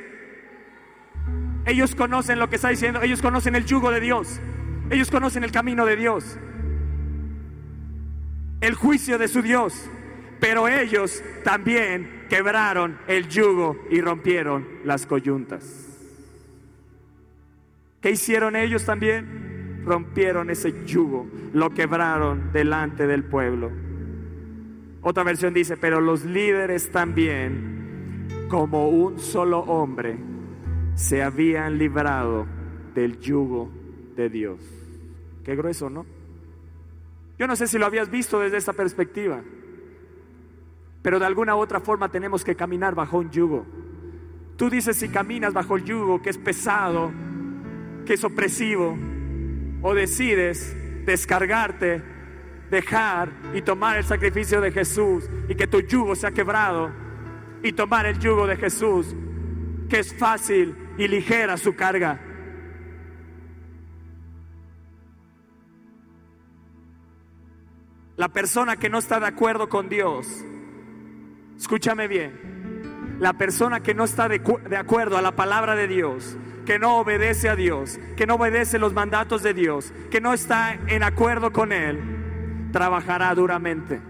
[1.64, 4.40] Ellos conocen lo que está diciendo, ellos conocen el yugo de Dios,
[4.90, 6.38] ellos conocen el camino de Dios
[8.64, 9.74] el juicio de su Dios.
[10.40, 15.86] Pero ellos también quebraron el yugo y rompieron las coyuntas.
[18.00, 19.84] ¿Qué hicieron ellos también?
[19.84, 23.70] Rompieron ese yugo, lo quebraron delante del pueblo.
[25.02, 30.16] Otra versión dice, pero los líderes también, como un solo hombre,
[30.96, 32.46] se habían librado
[32.96, 33.70] del yugo
[34.16, 34.58] de Dios.
[35.44, 36.04] Qué grueso, ¿no?
[37.38, 39.40] Yo no sé si lo habías visto desde esta perspectiva,
[41.04, 43.66] pero de alguna u otra forma tenemos que caminar bajo un yugo.
[44.56, 47.12] Tú dices si caminas bajo el yugo que es pesado,
[48.06, 48.96] que es opresivo,
[49.82, 52.02] o decides descargarte,
[52.70, 56.90] dejar y tomar el sacrificio de Jesús y que tu yugo sea quebrado
[57.62, 59.14] y tomar el yugo de Jesús,
[59.90, 62.18] que es fácil y ligera su carga.
[68.16, 70.46] La persona que no está de acuerdo con Dios,
[71.64, 74.42] escúchame bien, la persona que no está de,
[74.76, 78.92] acuerdo a la palabra de Dios, que no obedece a Dios, que no obedece los
[78.92, 84.02] mandatos de Dios, que no está en acuerdo con Él, trabajará duramente.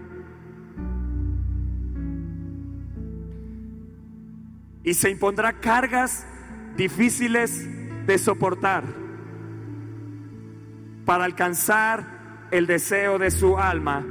[4.83, 6.27] Y se impondrá cargas
[6.75, 7.65] difíciles
[8.05, 8.83] de soportar
[11.05, 14.05] para alcanzar el deseo de su alma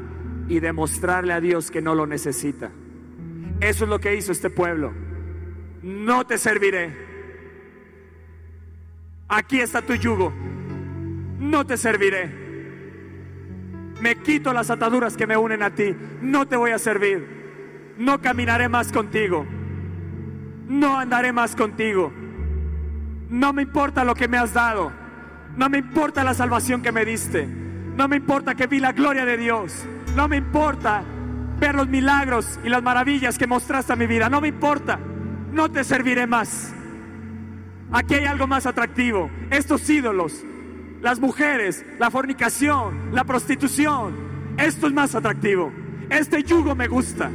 [0.48, 2.70] y demostrarle a Dios que no lo necesita.
[3.64, 4.92] Eso es lo que hizo este pueblo.
[5.82, 6.94] No te serviré.
[9.26, 10.34] Aquí está tu yugo.
[11.38, 12.30] No te serviré.
[14.02, 15.96] Me quito las ataduras que me unen a ti.
[16.20, 17.94] No te voy a servir.
[17.96, 19.46] No caminaré más contigo.
[20.68, 22.12] No andaré más contigo.
[23.30, 24.92] No me importa lo que me has dado.
[25.56, 27.46] No me importa la salvación que me diste.
[27.46, 29.86] No me importa que vi la gloria de Dios.
[30.14, 31.02] No me importa
[31.58, 34.28] ver los milagros y las maravillas que mostraste a mi vida.
[34.28, 34.98] No me importa.
[35.52, 36.74] No te serviré más.
[37.92, 39.30] Aquí hay algo más atractivo.
[39.50, 40.44] Estos ídolos,
[41.00, 44.14] las mujeres, la fornicación, la prostitución.
[44.56, 45.72] Esto es más atractivo.
[46.10, 47.30] Este yugo me gusta.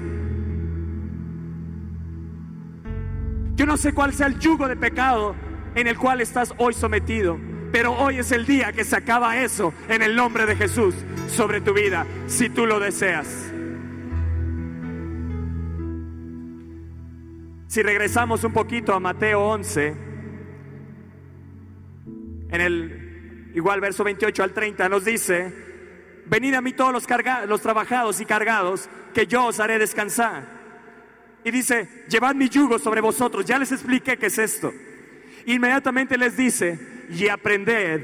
[3.55, 5.35] Yo no sé cuál sea el yugo de pecado
[5.75, 7.37] en el cual estás hoy sometido.
[7.71, 10.95] Pero hoy es el día que se acaba eso en el nombre de Jesús
[11.27, 13.48] sobre tu vida, si tú lo deseas.
[17.69, 19.87] Si regresamos un poquito a Mateo 11,
[22.49, 25.53] en el igual verso 28 al 30 nos dice,
[26.25, 27.05] venid a mí todos los,
[27.47, 30.47] los trabajados y cargados, que yo os haré descansar.
[31.43, 33.45] Y dice, llevad mi yugo sobre vosotros.
[33.45, 34.73] Ya les expliqué qué es esto.
[35.45, 38.01] Inmediatamente les dice, y aprended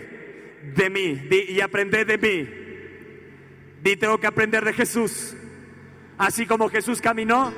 [0.75, 1.27] de mí.
[1.49, 2.47] y aprended de mí.
[3.83, 5.35] Y tengo que aprender de Jesús.
[6.19, 7.51] Así como Jesús caminó,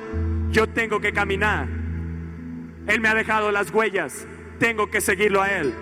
[0.50, 1.87] yo tengo que caminar.
[2.88, 4.26] Él me ha dejado las huellas,
[4.58, 5.74] tengo que seguirlo a Él.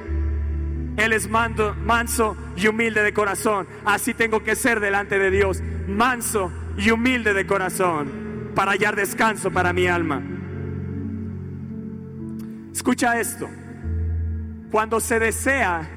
[0.97, 3.67] Él es mando, manso y humilde de corazón.
[3.85, 9.51] Así tengo que ser delante de Dios, manso y humilde de corazón, para hallar descanso
[9.51, 10.23] para mi alma.
[12.73, 13.49] Escucha esto.
[14.71, 15.89] Cuando se desea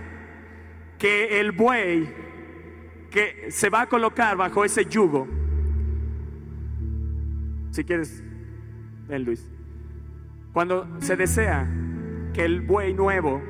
[0.98, 2.14] que el buey
[3.10, 5.28] que se va a colocar bajo ese yugo,
[7.72, 8.22] si quieres,
[9.08, 9.44] ven Luis,
[10.60, 11.70] cuando se desea
[12.34, 13.42] que el buey nuevo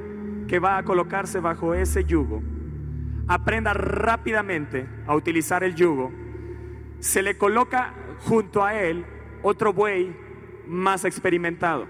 [0.47, 2.43] que va a colocarse bajo ese yugo
[3.27, 6.11] aprenda rápidamente a utilizar el yugo,
[6.99, 9.07] se le coloca junto a él
[9.41, 10.15] otro buey
[10.67, 11.87] más experimentado.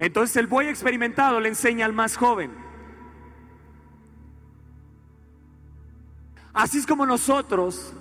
[0.00, 2.50] Entonces el buey experimentado le enseña al más joven.
[6.52, 7.94] Así es como nosotros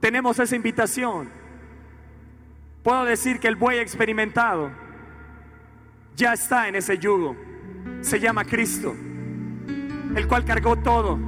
[0.00, 1.45] tenemos esa invitación.
[2.86, 4.70] Puedo decir que el buey experimentado
[6.14, 7.34] ya está en ese yugo.
[8.00, 8.94] Se llama Cristo,
[10.14, 11.18] el cual cargó todo,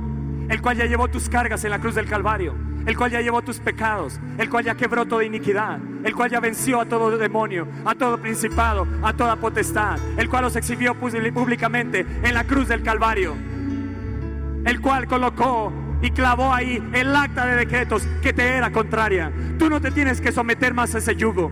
[0.48, 2.54] el cual ya llevó tus cargas en la cruz del Calvario,
[2.86, 6.38] el cual ya llevó tus pecados, el cual ya quebró toda iniquidad, el cual ya
[6.38, 12.06] venció a todo demonio, a todo principado, a toda potestad, el cual los exhibió públicamente
[12.22, 13.34] en la cruz del Calvario,
[14.64, 19.32] el cual colocó y clavó ahí el acta de decretos que te era contraria.
[19.58, 21.50] Tú no te tienes que someter más a ese yugo.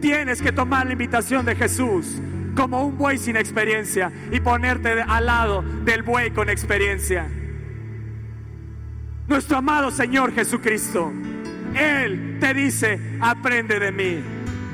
[0.00, 2.20] Tienes que tomar la invitación de Jesús
[2.56, 7.28] como un buey sin experiencia y ponerte al lado del buey con experiencia.
[9.28, 11.12] Nuestro amado Señor Jesucristo,
[11.74, 14.20] Él te dice, aprende de mí,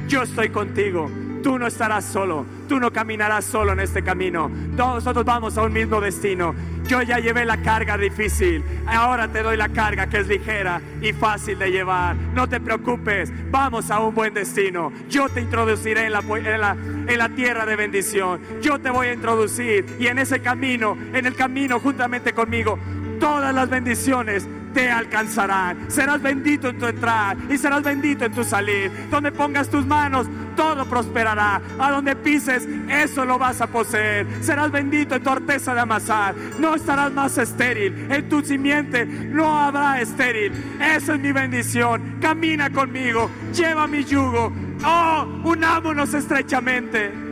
[0.06, 1.10] yo estoy contigo,
[1.42, 5.62] tú no estarás solo, tú no caminarás solo en este camino, todos nosotros vamos a
[5.62, 6.54] un mismo destino.
[6.92, 11.14] Yo ya llevé la carga difícil, ahora te doy la carga que es ligera y
[11.14, 12.14] fácil de llevar.
[12.34, 14.92] No te preocupes, vamos a un buen destino.
[15.08, 16.76] Yo te introduciré en la,
[17.08, 18.42] en la, tierra de bendición.
[18.60, 22.78] Yo te voy a introducir y en ese camino, en el camino juntamente conmigo,
[23.18, 25.90] todas las bendiciones te alcanzarán.
[25.90, 28.90] Serás bendito en tu entrar y serás bendito en tu salir.
[29.10, 31.60] Donde pongas tus manos, todo prosperará.
[31.78, 34.26] A donde pises, eso lo vas a poseer.
[34.40, 36.34] Serás bendito en tu arteza de amasar.
[36.58, 38.10] No estarás más estéril.
[38.10, 40.52] En tu simiente no habrá estéril.
[40.80, 42.18] Esa es mi bendición.
[42.20, 43.30] Camina conmigo.
[43.52, 44.52] Lleva mi yugo.
[44.84, 47.31] Oh, unámonos estrechamente.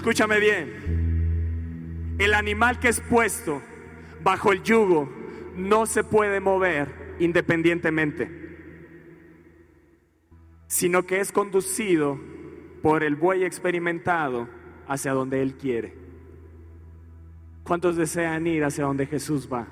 [0.00, 2.16] Escúchame bien.
[2.18, 3.60] El animal que es puesto
[4.24, 5.12] bajo el yugo
[5.56, 8.30] no se puede mover independientemente,
[10.68, 12.18] sino que es conducido
[12.80, 14.48] por el buey experimentado
[14.88, 15.92] hacia donde él quiere.
[17.62, 19.66] ¿Cuántos desean ir hacia donde Jesús va?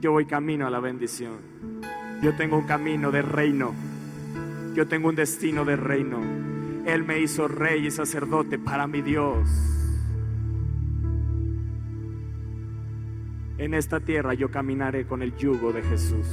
[0.00, 1.36] Yo voy camino a la bendición.
[2.22, 3.89] Yo tengo un camino de reino
[4.80, 6.22] yo tengo un destino de reino.
[6.86, 9.46] Él me hizo rey y sacerdote para mi Dios.
[13.58, 16.26] En esta tierra yo caminaré con el yugo de Jesús,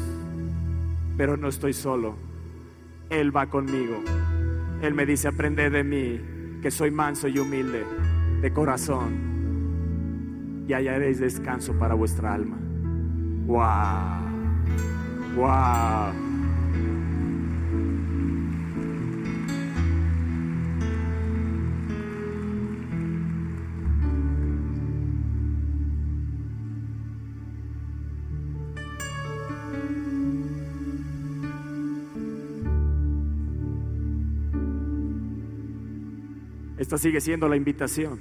[1.17, 2.15] pero no estoy solo.
[3.09, 4.01] Él va conmigo.
[4.81, 7.83] Él me dice, aprende de mí, que soy manso y humilde
[8.41, 12.57] de corazón, y hallaréis descanso para vuestra alma.
[13.45, 15.35] ¡Wow!
[15.35, 16.26] ¡Wow!
[36.87, 38.17] Esta sigue siendo la invitación.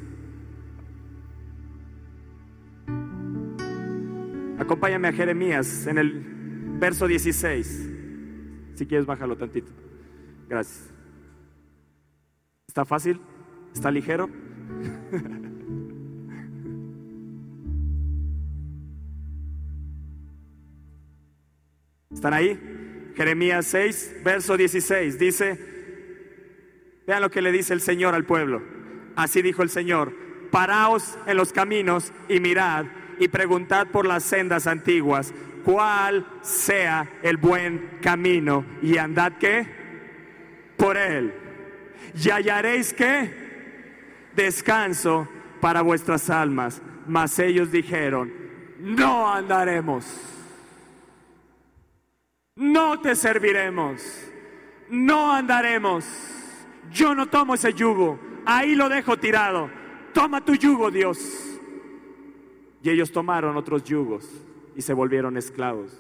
[4.59, 6.25] Acompáñame a Jeremías en el
[6.81, 7.91] verso 16.
[8.75, 9.71] Si quieres, bájalo tantito.
[10.49, 10.91] Gracias.
[12.67, 13.21] ¿Está fácil?
[13.73, 14.29] ¿Está ligero?
[22.11, 22.59] ¿Están ahí?
[23.15, 25.21] Jeremías 6, verso 16.
[25.21, 25.76] Dice,
[27.07, 28.63] Vean lo que le dice el Señor al pueblo.
[29.15, 30.13] Así dijo el Señor,
[30.51, 32.87] paraos en los caminos y mirad
[33.19, 35.33] y preguntad por las sendas antiguas
[35.65, 39.67] cuál sea el buen camino y andad qué
[40.77, 41.35] por él.
[42.15, 43.47] y hallaréis que
[44.35, 45.29] descanso
[45.61, 46.81] para vuestras almas.
[47.07, 48.33] Mas ellos dijeron,
[48.79, 50.05] no andaremos,
[52.57, 54.03] no te serviremos,
[54.89, 56.05] no andaremos.
[56.93, 59.71] Yo no tomo ese yugo, ahí lo dejo tirado.
[60.13, 61.61] Toma tu yugo, Dios.
[62.83, 64.29] Y ellos tomaron otros yugos
[64.75, 65.99] y se volvieron esclavos.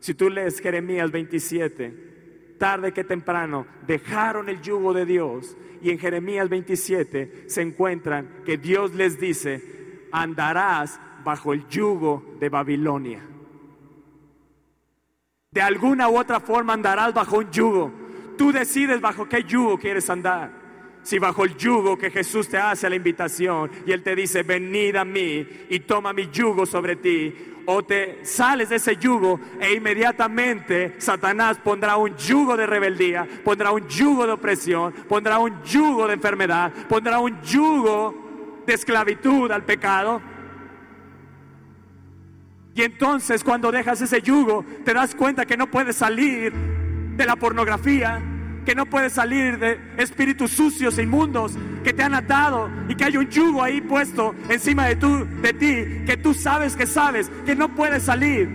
[0.00, 5.98] Si tú lees Jeremías 27, tarde que temprano dejaron el yugo de Dios y en
[5.98, 13.20] Jeremías 27 se encuentran que Dios les dice, andarás bajo el yugo de Babilonia.
[15.50, 18.03] De alguna u otra forma andarás bajo un yugo.
[18.36, 20.64] Tú decides bajo qué yugo quieres andar.
[21.02, 24.96] Si bajo el yugo que Jesús te hace la invitación y Él te dice, venid
[24.96, 27.34] a mí y toma mi yugo sobre ti,
[27.66, 33.70] o te sales de ese yugo e inmediatamente Satanás pondrá un yugo de rebeldía, pondrá
[33.72, 39.64] un yugo de opresión, pondrá un yugo de enfermedad, pondrá un yugo de esclavitud al
[39.64, 40.22] pecado.
[42.74, 46.52] Y entonces cuando dejas ese yugo, te das cuenta que no puedes salir
[47.16, 48.20] de la pornografía,
[48.64, 53.04] que no puedes salir de espíritus sucios e inmundos que te han atado y que
[53.04, 57.30] hay un yugo ahí puesto encima de, tú, de ti, que tú sabes que sabes
[57.44, 58.48] que no puedes salir.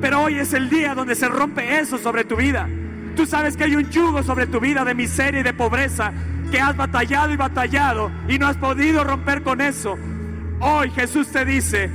[0.00, 2.68] Pero hoy es el día donde se rompe eso sobre tu vida.
[3.16, 6.12] Tú sabes que hay un yugo sobre tu vida de miseria y de pobreza
[6.52, 9.98] que has batallado y batallado y no has podido romper con eso.
[10.60, 11.90] Hoy Jesús te dice,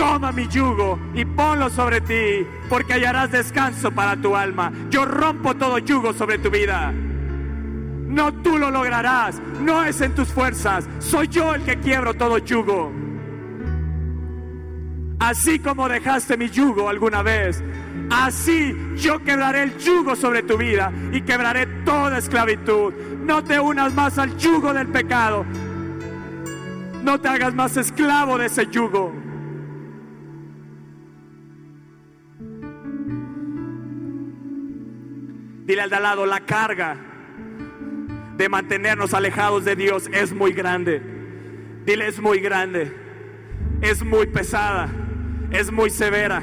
[0.00, 4.72] toma mi yugo y ponlo sobre ti, porque hallarás descanso para tu alma.
[4.88, 6.90] Yo rompo todo yugo sobre tu vida.
[6.90, 12.38] No tú lo lograrás, no es en tus fuerzas, soy yo el que quiebro todo
[12.38, 12.90] yugo.
[15.18, 17.62] Así como dejaste mi yugo alguna vez,
[18.08, 22.94] así yo quebraré el yugo sobre tu vida y quebraré toda esclavitud.
[23.22, 25.44] No te unas más al yugo del pecado,
[27.04, 29.29] no te hagas más esclavo de ese yugo.
[35.70, 36.96] Dile al de lado, la carga
[38.36, 41.00] de mantenernos alejados de Dios es muy grande.
[41.86, 42.92] Dile, es muy grande.
[43.80, 44.88] Es muy pesada.
[45.52, 46.42] Es muy severa.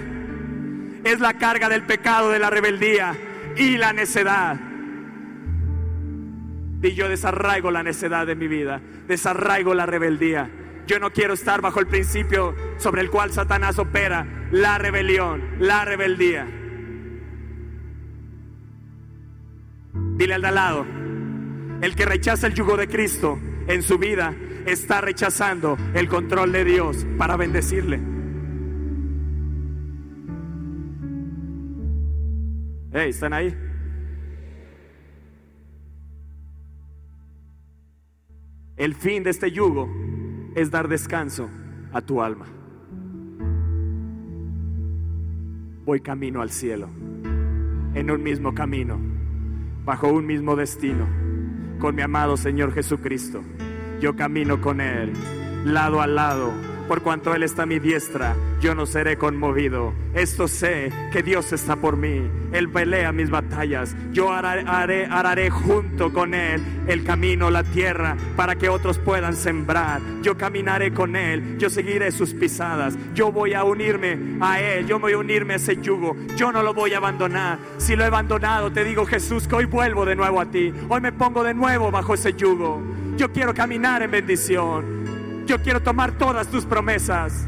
[1.04, 3.18] Es la carga del pecado, de la rebeldía
[3.58, 4.58] y la necedad.
[6.82, 8.80] Y yo desarraigo la necedad de mi vida.
[9.10, 10.50] Desarraigo la rebeldía.
[10.88, 15.84] Yo no quiero estar bajo el principio sobre el cual Satanás opera, la rebelión, la
[15.84, 16.48] rebeldía.
[20.18, 20.84] Dile al de al lado,
[21.80, 23.38] el que rechaza el yugo de Cristo
[23.68, 24.34] en su vida
[24.66, 28.00] está rechazando el control de Dios para bendecirle.
[32.92, 33.56] Hey, ¿están ahí?
[38.76, 39.88] El fin de este yugo
[40.56, 41.48] es dar descanso
[41.94, 42.48] a tu alma.
[45.86, 46.90] Voy camino al cielo,
[47.94, 49.17] en un mismo camino
[49.88, 51.08] bajo un mismo destino
[51.80, 53.42] con mi amado Señor Jesucristo.
[54.02, 55.14] Yo camino con Él,
[55.64, 56.52] lado a lado,
[56.88, 59.94] por cuanto Él está a mi diestra, yo no seré conmovido.
[60.14, 62.30] Esto sé que Dios está por mí.
[62.54, 63.96] Él pelea mis batallas.
[64.12, 70.02] Yo haré, haré, junto con Él el camino, la tierra, para que otros puedan sembrar.
[70.22, 71.58] Yo caminaré con Él.
[71.58, 72.98] Yo seguiré sus pisadas.
[73.14, 74.88] Yo voy a unirme a Él.
[74.88, 76.16] Yo voy a unirme a ese yugo.
[76.36, 77.60] Yo no lo voy a abandonar.
[77.78, 80.74] Si lo he abandonado, te digo Jesús que hoy vuelvo de nuevo a ti.
[80.90, 82.82] Hoy me pongo de nuevo bajo ese yugo.
[83.18, 85.07] Yo quiero caminar en bendición.
[85.48, 87.48] Yo quiero tomar todas tus promesas.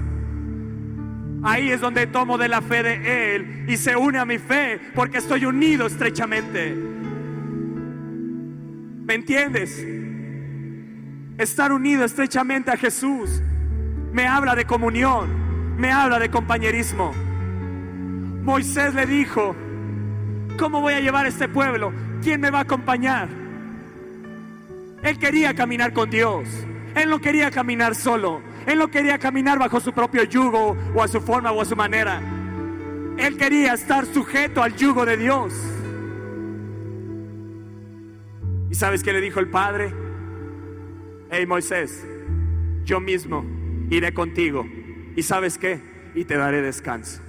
[1.44, 4.80] Ahí es donde tomo de la fe de Él y se une a mi fe
[4.96, 6.74] porque estoy unido estrechamente.
[9.04, 9.86] ¿Me entiendes?
[11.38, 13.42] Estar unido estrechamente a Jesús
[14.12, 17.14] me habla de comunión, me habla de compañerismo.
[18.44, 19.56] Moisés le dijo,
[20.58, 21.94] ¿cómo voy a llevar este pueblo?
[22.24, 23.30] ¿Quién me va a acompañar?
[25.04, 26.48] Él quería caminar con Dios.
[27.00, 28.42] Él no quería caminar solo.
[28.66, 31.76] Él no quería caminar bajo su propio yugo o a su forma o a su
[31.76, 32.22] manera.
[33.18, 35.54] Él quería estar sujeto al yugo de Dios.
[38.70, 39.94] ¿Y sabes qué le dijo el Padre?
[41.32, 42.06] Hey Moisés,
[42.84, 43.46] yo mismo
[43.90, 44.66] iré contigo.
[45.16, 45.82] ¿Y sabes qué?
[46.16, 47.22] Y te daré descanso.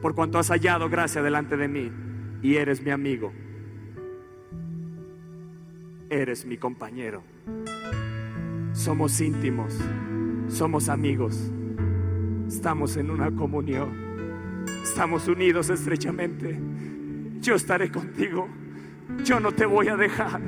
[0.00, 1.92] Por cuanto has hallado gracia delante de mí
[2.42, 3.32] y eres mi amigo
[6.12, 7.22] eres mi compañero.
[8.74, 9.74] Somos íntimos,
[10.48, 11.50] somos amigos,
[12.46, 16.58] estamos en una comunión, estamos unidos estrechamente.
[17.40, 18.48] yo estaré contigo.
[19.24, 20.40] Yo no te voy a dejar.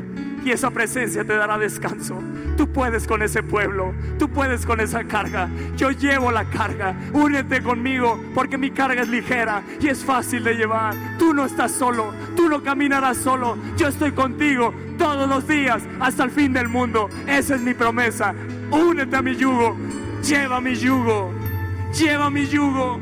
[0.45, 2.22] Y esa presencia te dará descanso.
[2.59, 3.95] Tú puedes con ese pueblo.
[4.18, 5.49] Tú puedes con esa carga.
[5.76, 6.95] Yo llevo la carga.
[7.14, 10.95] Únete conmigo porque mi carga es ligera y es fácil de llevar.
[11.18, 12.12] Tú no estás solo.
[12.36, 13.57] Tú no caminarás solo.
[13.78, 17.09] Yo estoy contigo todos los días hasta el fin del mundo.
[17.26, 18.34] Esa es mi promesa.
[18.70, 19.78] Únete a mi yugo.
[20.22, 21.32] Lleva mi yugo.
[21.99, 23.01] Lleva mi yugo.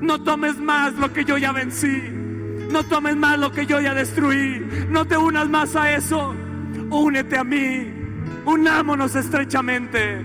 [0.00, 2.25] No tomes más lo que yo ya vencí.
[2.70, 4.66] No tomes más lo que yo ya destruí.
[4.88, 6.34] No te unas más a eso.
[6.90, 7.92] Únete a mí.
[8.44, 10.24] Unámonos estrechamente.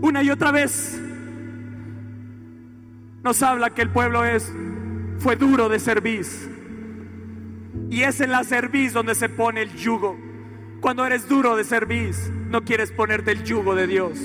[0.00, 1.00] Una y otra vez
[3.22, 4.52] nos habla que el pueblo es
[5.18, 6.26] fue duro de servir.
[7.88, 10.18] Y es en la cerviz donde se pone el yugo.
[10.80, 12.14] Cuando eres duro de servir,
[12.48, 14.18] no quieres ponerte el yugo de Dios.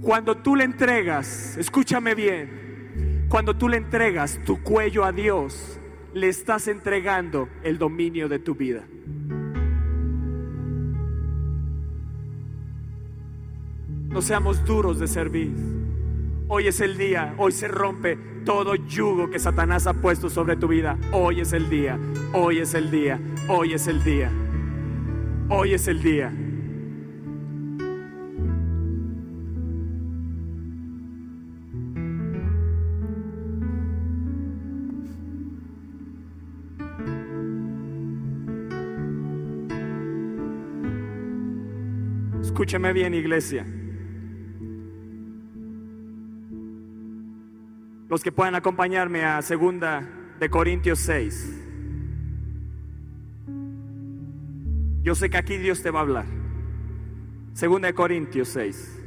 [0.00, 5.78] Cuando tú le entregas, escúchame bien, cuando tú le entregas tu cuello a Dios,
[6.14, 8.82] le estás entregando el dominio de tu vida.
[14.08, 15.52] No seamos duros de servir.
[16.48, 20.66] Hoy es el día, hoy se rompe todo yugo que Satanás ha puesto sobre tu
[20.66, 20.98] vida.
[21.12, 21.98] Hoy es el día,
[22.32, 24.30] hoy es el día, hoy es el día.
[25.48, 26.32] Hoy es el día.
[42.70, 43.66] Escúchame bien, iglesia.
[48.08, 50.08] Los que puedan acompañarme a segunda
[50.38, 51.62] de Corintios 6.
[55.02, 56.26] Yo sé que aquí Dios te va a hablar.
[57.54, 59.02] Segunda de Corintios 6.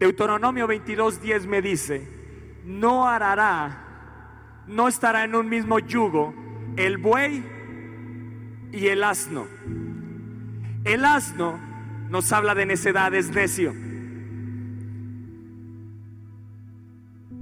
[0.00, 2.08] Deuteronomio 22, 10 me dice,
[2.64, 6.34] no arará, no estará en un mismo yugo
[6.76, 7.44] el buey
[8.72, 9.46] y el asno.
[10.82, 11.65] El asno
[12.10, 13.74] nos habla de necedad, es necio.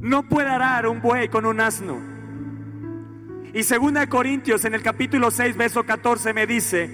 [0.00, 1.98] No puede arar un buey con un asno.
[3.54, 6.90] Y segunda de Corintios en el capítulo 6, verso 14 me dice,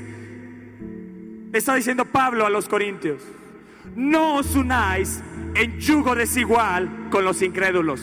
[1.53, 3.23] está diciendo Pablo a los corintios,
[3.97, 5.23] no os unáis
[5.55, 8.03] en yugo desigual con los incrédulos.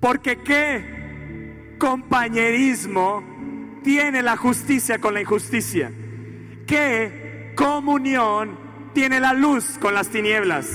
[0.00, 3.22] Porque qué compañerismo
[3.84, 5.92] tiene la justicia con la injusticia.
[6.66, 8.58] ¿Qué comunión
[8.94, 10.66] tiene la luz con las tinieblas?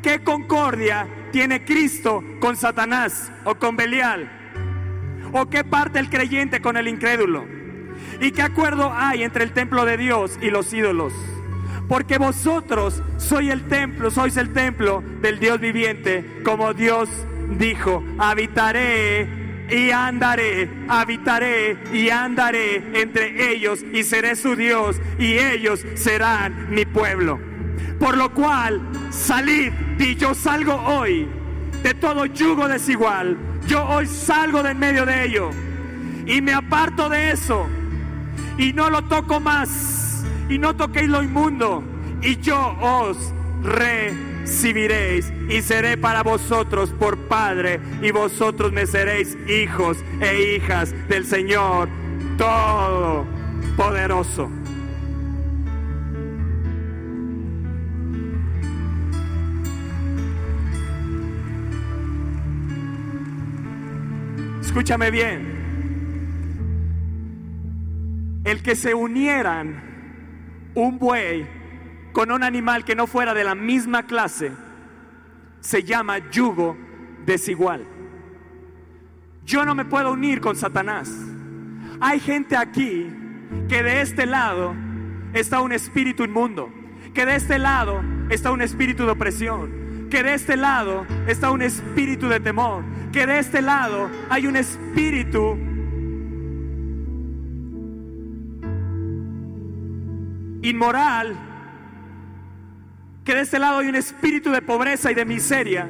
[0.00, 4.30] ¿Qué concordia tiene Cristo con Satanás o con Belial?
[5.32, 7.44] ¿O qué parte el creyente con el incrédulo?
[8.20, 11.12] ¿Y qué acuerdo hay entre el templo de Dios y los ídolos?
[11.88, 17.08] Porque vosotros sois el templo, sois el templo del Dios viviente, como Dios
[17.58, 25.84] dijo, habitaré y andaré, habitaré y andaré entre ellos y seré su Dios y ellos
[25.94, 27.40] serán mi pueblo.
[27.98, 31.28] Por lo cual, salid y yo salgo hoy
[31.82, 33.36] de todo yugo desigual.
[33.66, 35.50] Yo hoy salgo de en medio de ello
[36.26, 37.66] y me aparto de eso
[38.58, 41.82] y no lo toco más y no toquéis lo inmundo
[42.22, 43.32] y yo os
[44.46, 51.26] recibiréis y seré para vosotros por Padre y vosotros me seréis hijos e hijas del
[51.26, 51.88] Señor
[52.38, 54.48] Todopoderoso.
[64.60, 65.56] Escúchame bien.
[68.44, 69.82] El que se unieran
[70.76, 71.55] un buey
[72.16, 74.50] con un animal que no fuera de la misma clase
[75.60, 76.74] se llama yugo
[77.26, 77.86] desigual.
[79.44, 81.12] Yo no me puedo unir con Satanás.
[82.00, 83.06] Hay gente aquí
[83.68, 84.74] que de este lado
[85.34, 86.72] está un espíritu inmundo,
[87.12, 91.60] que de este lado está un espíritu de opresión, que de este lado está un
[91.60, 95.58] espíritu de temor, que de este lado hay un espíritu
[100.62, 101.45] inmoral,
[103.26, 105.88] que de este lado hay un espíritu de pobreza y de miseria.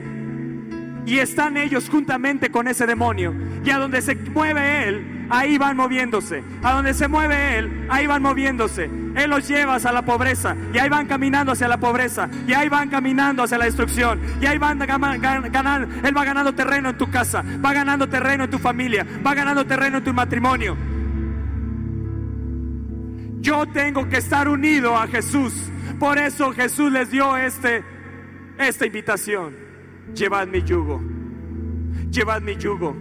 [1.04, 3.34] Y están ellos juntamente con ese demonio.
[3.62, 6.42] Y a donde se mueve él, ahí van moviéndose.
[6.62, 8.84] A donde se mueve él, ahí van moviéndose.
[8.84, 10.56] Él los lleva hacia la pobreza.
[10.72, 12.28] Y ahí van caminando hacia la pobreza.
[12.48, 14.18] Y ahí van caminando hacia la destrucción.
[14.40, 15.88] Y ahí van ganando.
[16.02, 17.44] Él va ganando terreno en tu casa.
[17.64, 19.06] Va ganando terreno en tu familia.
[19.24, 20.74] Va ganando terreno en tu matrimonio.
[23.40, 25.70] Yo tengo que estar unido a Jesús.
[25.98, 27.82] Por eso Jesús les dio este,
[28.58, 29.54] esta invitación.
[30.14, 31.00] Llevad mi yugo.
[32.10, 32.94] Llevad mi yugo.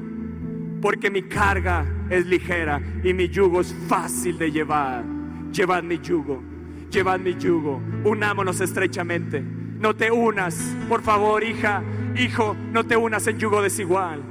[0.82, 5.04] Porque mi carga es ligera y mi yugo es fácil de llevar.
[5.52, 6.42] Llevad mi yugo.
[6.90, 7.82] Llevad mi yugo.
[8.04, 9.42] Unámonos estrechamente.
[9.42, 10.56] No te unas,
[10.88, 11.84] por favor, hija,
[12.18, 14.24] hijo, no te unas en yugo desigual.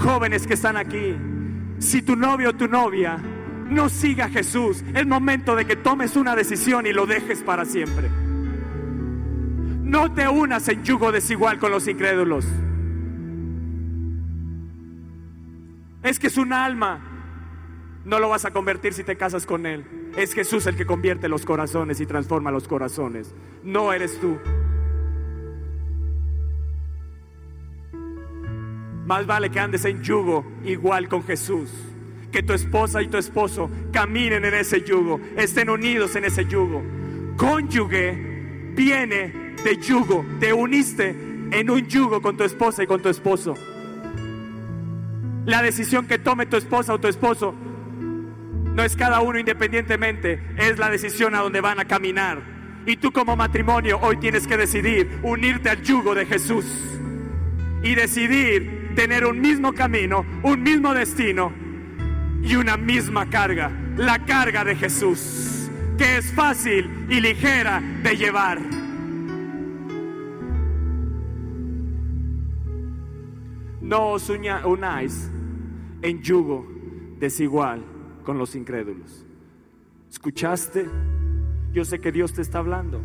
[0.00, 1.16] Jóvenes que están aquí,
[1.78, 3.18] si tu novio o tu novia
[3.64, 8.08] no siga Jesús, es momento de que tomes una decisión y lo dejes para siempre.
[9.82, 12.46] No te unas en yugo desigual con los incrédulos.
[16.02, 17.00] Es que es un alma.
[18.04, 20.10] No lo vas a convertir si te casas con él.
[20.16, 23.34] Es Jesús el que convierte los corazones y transforma los corazones.
[23.62, 24.38] No eres tú.
[29.06, 31.70] Más vale que andes en yugo igual con Jesús.
[32.34, 36.82] Que tu esposa y tu esposo caminen en ese yugo, estén unidos en ese yugo.
[37.36, 41.10] Cónyuge viene de yugo, te uniste
[41.52, 43.54] en un yugo con tu esposa y con tu esposo.
[45.46, 50.76] La decisión que tome tu esposa o tu esposo no es cada uno independientemente, es
[50.76, 52.42] la decisión a donde van a caminar.
[52.84, 56.66] Y tú como matrimonio hoy tienes que decidir unirte al yugo de Jesús
[57.84, 61.62] y decidir tener un mismo camino, un mismo destino
[62.44, 68.60] y una misma carga, la carga de Jesús, que es fácil y ligera de llevar.
[73.80, 75.30] No os unáis
[76.02, 76.66] en yugo
[77.18, 77.82] desigual
[78.24, 79.24] con los incrédulos.
[80.10, 80.86] ¿Escuchaste?
[81.72, 83.00] Yo sé que Dios te está hablando.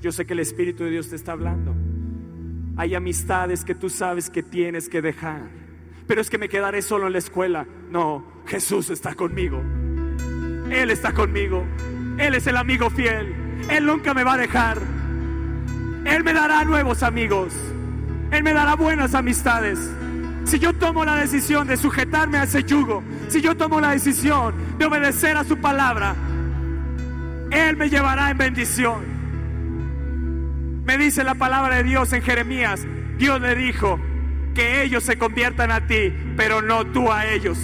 [0.00, 1.74] Yo sé que el Espíritu de Dios te está hablando.
[2.76, 5.48] Hay amistades que tú sabes que tienes que dejar.
[6.06, 7.66] Pero es que me quedaré solo en la escuela.
[7.90, 9.62] No, Jesús está conmigo.
[10.70, 11.64] Él está conmigo.
[12.18, 13.34] Él es el amigo fiel.
[13.70, 14.78] Él nunca me va a dejar.
[16.04, 17.52] Él me dará nuevos amigos.
[18.30, 19.78] Él me dará buenas amistades.
[20.44, 24.54] Si yo tomo la decisión de sujetarme a ese yugo, si yo tomo la decisión
[24.78, 26.14] de obedecer a su palabra,
[27.50, 29.16] Él me llevará en bendición.
[30.84, 32.86] Me dice la palabra de Dios en Jeremías,
[33.18, 33.98] Dios le dijo
[34.54, 37.58] que ellos se conviertan a ti, pero no tú a ellos.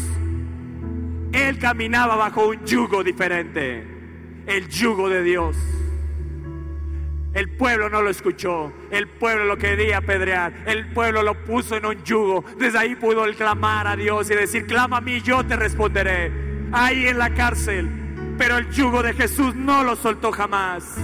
[1.32, 3.86] Él caminaba bajo un yugo diferente,
[4.46, 5.56] el yugo de Dios.
[7.32, 11.86] El pueblo no lo escuchó, el pueblo lo quería apedrear, el pueblo lo puso en
[11.86, 12.44] un yugo.
[12.58, 16.30] Desde ahí pudo clamar a Dios y decir, clama a mí, yo te responderé.
[16.72, 17.88] Ahí en la cárcel,
[18.36, 20.98] pero el yugo de Jesús no lo soltó jamás.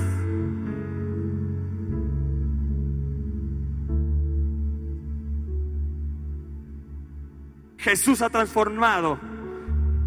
[7.78, 9.18] Jesús ha transformado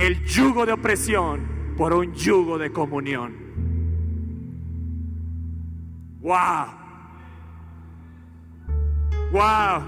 [0.01, 3.35] el yugo de opresión por un yugo de comunión.
[6.21, 6.65] ¡Wow!
[9.31, 9.83] ¡Wow!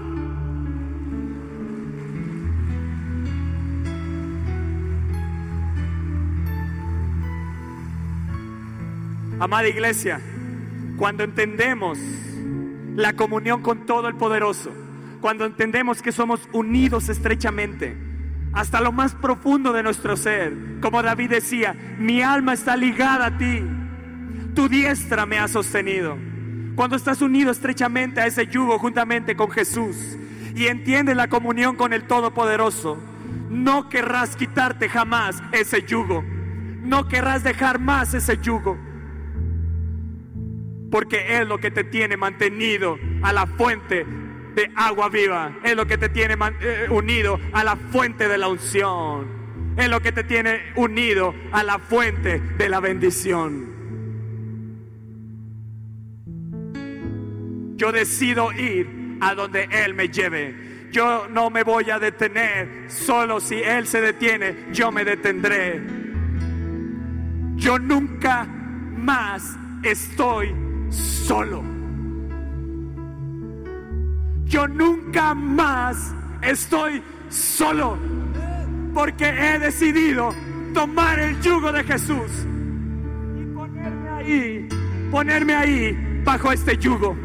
[9.40, 10.20] Amada iglesia,
[10.96, 11.98] cuando entendemos
[12.94, 14.70] la comunión con todo el poderoso,
[15.20, 18.13] cuando entendemos que somos unidos estrechamente
[18.54, 20.80] hasta lo más profundo de nuestro ser.
[20.80, 23.62] Como David decía, mi alma está ligada a ti,
[24.54, 26.16] tu diestra me ha sostenido.
[26.74, 29.96] Cuando estás unido estrechamente a ese yugo juntamente con Jesús
[30.54, 32.98] y entiendes la comunión con el Todopoderoso,
[33.50, 36.24] no querrás quitarte jamás ese yugo.
[36.82, 38.76] No querrás dejar más ese yugo.
[40.90, 44.06] Porque es lo que te tiene mantenido a la fuente
[44.54, 45.56] de agua viva.
[45.62, 49.74] Es lo que te tiene eh, unido a la fuente de la unción.
[49.76, 53.74] Es lo que te tiene unido a la fuente de la bendición.
[57.76, 60.88] Yo decido ir a donde Él me lleve.
[60.92, 62.84] Yo no me voy a detener.
[62.88, 65.82] Solo si Él se detiene, yo me detendré.
[67.56, 70.54] Yo nunca más estoy
[70.90, 71.73] solo
[74.46, 77.98] yo nunca más estoy solo,
[78.92, 80.34] porque he decidido
[80.72, 82.30] tomar el yugo de Jesús
[83.40, 84.68] y ponerme ahí,
[85.10, 87.16] ponerme ahí bajo este yugo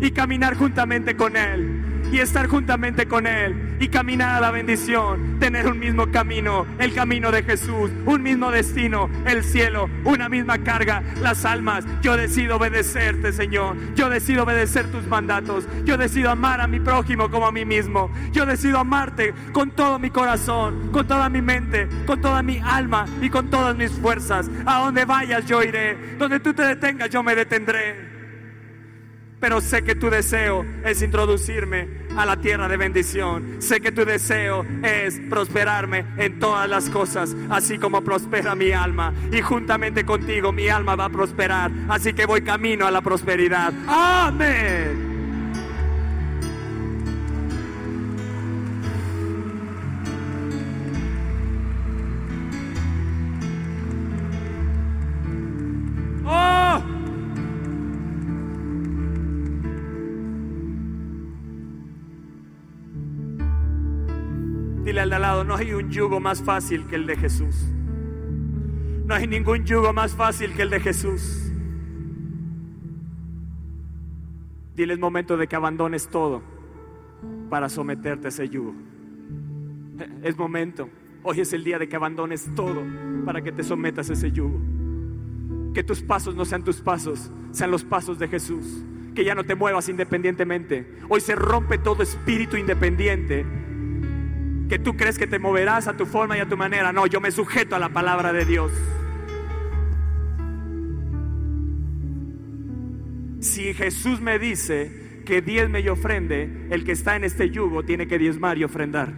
[0.00, 1.77] y caminar juntamente con Él.
[2.12, 6.94] Y estar juntamente con Él y caminar a la bendición, tener un mismo camino, el
[6.94, 11.84] camino de Jesús, un mismo destino, el cielo, una misma carga, las almas.
[12.02, 13.76] Yo decido obedecerte, Señor.
[13.94, 15.66] Yo decido obedecer tus mandatos.
[15.84, 18.10] Yo decido amar a mi prójimo como a mí mismo.
[18.32, 23.06] Yo decido amarte con todo mi corazón, con toda mi mente, con toda mi alma
[23.20, 24.50] y con todas mis fuerzas.
[24.66, 26.16] A donde vayas yo iré.
[26.18, 28.07] Donde tú te detengas yo me detendré.
[29.40, 33.56] Pero sé que tu deseo es introducirme a la tierra de bendición.
[33.60, 39.12] Sé que tu deseo es prosperarme en todas las cosas, así como prospera mi alma.
[39.32, 41.70] Y juntamente contigo mi alma va a prosperar.
[41.88, 43.72] Así que voy camino a la prosperidad.
[43.86, 45.07] Amén.
[65.48, 67.56] No hay un yugo más fácil que el de Jesús.
[69.06, 71.50] No hay ningún yugo más fácil que el de Jesús.
[74.76, 76.42] Dile el momento de que abandones todo
[77.48, 78.74] para someterte a ese yugo.
[80.22, 80.90] Es momento.
[81.22, 82.82] Hoy es el día de que abandones todo
[83.24, 84.60] para que te sometas a ese yugo.
[85.72, 88.84] Que tus pasos no sean tus pasos, sean los pasos de Jesús.
[89.14, 90.98] Que ya no te muevas independientemente.
[91.08, 93.46] Hoy se rompe todo espíritu independiente
[94.68, 96.92] que tú crees que te moverás a tu forma y a tu manera.
[96.92, 98.72] No, yo me sujeto a la palabra de Dios.
[103.40, 108.06] Si Jesús me dice que diezme y ofrende, el que está en este yugo tiene
[108.06, 109.12] que diezmar y ofrendar.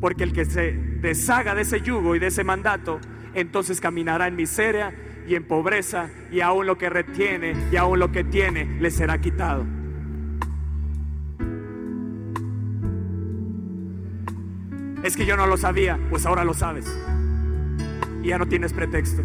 [0.00, 3.00] Porque el que se deshaga de ese yugo y de ese mandato,
[3.34, 4.94] entonces caminará en miseria
[5.26, 9.18] y en pobreza y aún lo que retiene y aún lo que tiene le será
[9.18, 9.75] quitado.
[15.06, 16.84] Es que yo no lo sabía, pues ahora lo sabes.
[18.24, 19.22] Y ya no tienes pretexto.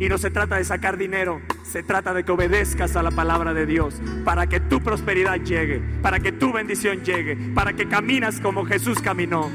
[0.00, 3.54] Y no se trata de sacar dinero, se trata de que obedezcas a la palabra
[3.54, 3.94] de Dios
[4.24, 8.98] para que tu prosperidad llegue, para que tu bendición llegue, para que caminas como Jesús
[9.00, 9.48] caminó.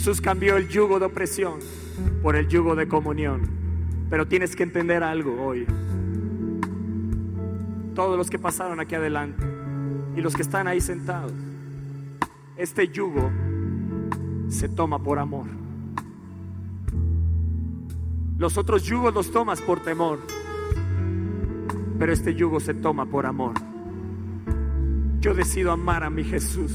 [0.00, 1.58] Jesús cambió el yugo de opresión
[2.22, 3.42] por el yugo de comunión.
[4.08, 5.66] Pero tienes que entender algo hoy.
[7.94, 9.44] Todos los que pasaron aquí adelante
[10.16, 11.34] y los que están ahí sentados,
[12.56, 13.30] este yugo
[14.48, 15.48] se toma por amor.
[18.38, 20.20] Los otros yugos los tomas por temor,
[21.98, 23.52] pero este yugo se toma por amor.
[25.20, 26.72] Yo decido amar a mi Jesús.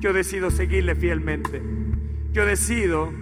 [0.00, 1.85] Yo decido seguirle fielmente
[2.36, 3.14] yo decido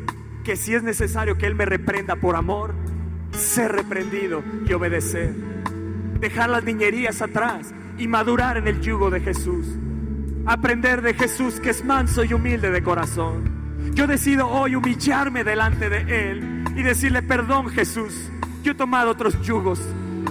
[0.42, 2.74] que si es necesario que Él me reprenda por amor,
[3.30, 5.32] ser reprendido y obedecer.
[6.18, 9.68] Dejar las niñerías atrás y madurar en el yugo de Jesús.
[10.46, 13.92] Aprender de Jesús que es manso y humilde de corazón.
[13.94, 18.32] Yo decido hoy humillarme delante de Él y decirle, perdón Jesús,
[18.64, 19.80] yo he tomado otros yugos.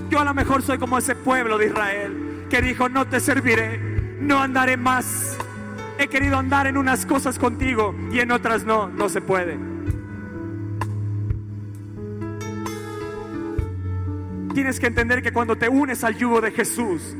[0.10, 3.80] Yo a lo mejor soy como ese pueblo de Israel que dijo, no te serviré,
[4.20, 5.38] no andaré más
[6.04, 9.58] He querido andar en unas cosas contigo y en otras no, no se puede.
[14.54, 17.16] Tienes que entender que cuando te unes al yugo de Jesús,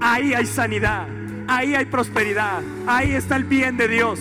[0.00, 1.08] ahí hay sanidad,
[1.48, 4.20] ahí hay prosperidad, ahí está el bien de Dios.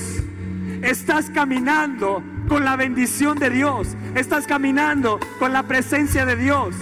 [0.82, 6.74] Estás caminando con la bendición de Dios, estás caminando con la presencia de Dios.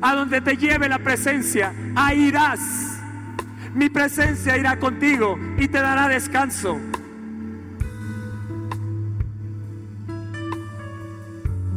[0.00, 2.87] A donde te lleve la presencia, ahí irás
[3.74, 6.78] mi presencia irá contigo y te dará descanso.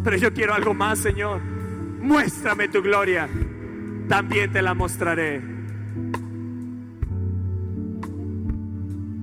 [0.03, 1.41] Pero yo quiero algo más, Señor.
[2.01, 3.29] Muéstrame tu gloria.
[4.07, 5.41] También te la mostraré.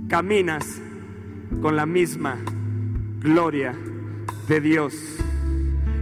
[0.09, 0.81] Caminas
[1.61, 2.37] con la misma
[3.21, 3.75] gloria
[4.47, 4.95] de Dios.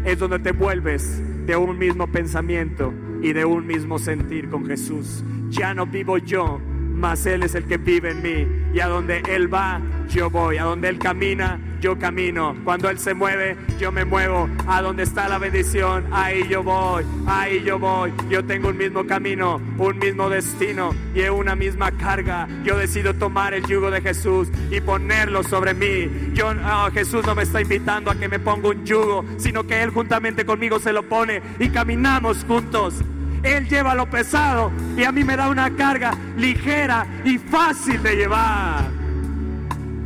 [0.04, 2.92] Es donde te vuelves de un mismo pensamiento
[3.22, 5.24] y de un mismo sentir con Jesús.
[5.48, 6.60] Ya no vivo yo,
[6.96, 8.46] mas Él es el que vive en mí.
[8.74, 10.58] Y a donde Él va, yo voy.
[10.58, 12.56] A donde Él camina, yo camino.
[12.64, 14.48] Cuando Él se mueve, yo me muevo.
[14.66, 17.04] A donde está la bendición, ahí yo voy.
[17.26, 18.12] Ahí yo voy.
[18.28, 22.48] Yo tengo un mismo camino, un mismo destino y una misma carga.
[22.64, 26.32] Yo decido tomar el yugo de Jesús y ponerlo sobre mí.
[26.34, 29.82] Yo, oh, Jesús no me está invitando a que me ponga un yugo, sino que
[29.82, 33.02] Él juntamente conmigo se lo pone y caminamos juntos.
[33.42, 38.16] Él lleva lo pesado y a mí me da una carga ligera y fácil de
[38.16, 38.90] llevar.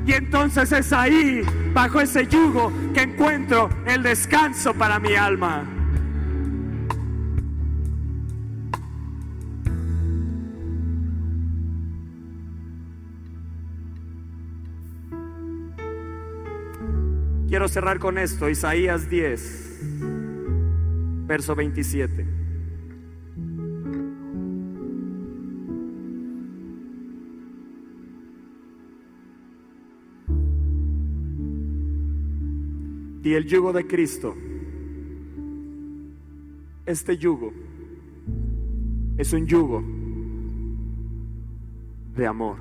[0.07, 5.65] Y entonces es ahí, bajo ese yugo, que encuentro el descanso para mi alma.
[17.49, 19.81] Quiero cerrar con esto, Isaías 10,
[21.27, 22.40] verso 27.
[33.23, 34.35] Y el yugo de Cristo.
[36.87, 37.53] Este yugo
[39.19, 39.83] es un yugo
[42.17, 42.57] de amor.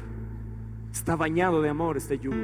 [0.92, 2.36] Está bañado de amor este yugo.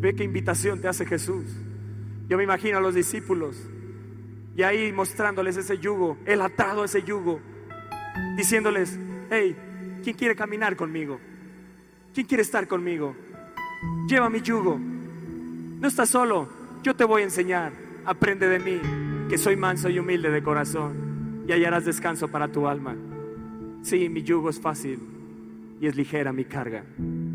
[0.00, 1.44] Ve qué invitación te hace Jesús.
[2.28, 3.56] Yo me imagino a los discípulos
[4.54, 7.40] y ahí mostrándoles ese yugo, él atado ese yugo,
[8.36, 8.98] diciéndoles,
[9.30, 9.56] hey,
[10.02, 11.20] ¿quién quiere caminar conmigo?
[12.12, 13.14] ¿Quién quiere estar conmigo?
[14.08, 14.76] Lleva mi yugo.
[14.76, 16.48] No estás solo,
[16.82, 17.72] yo te voy a enseñar,
[18.04, 18.80] aprende de mí,
[19.28, 22.96] que soy manso y humilde de corazón, y hallarás descanso para tu alma.
[23.82, 24.98] Sí, mi yugo es fácil
[25.80, 26.84] y es ligera mi carga.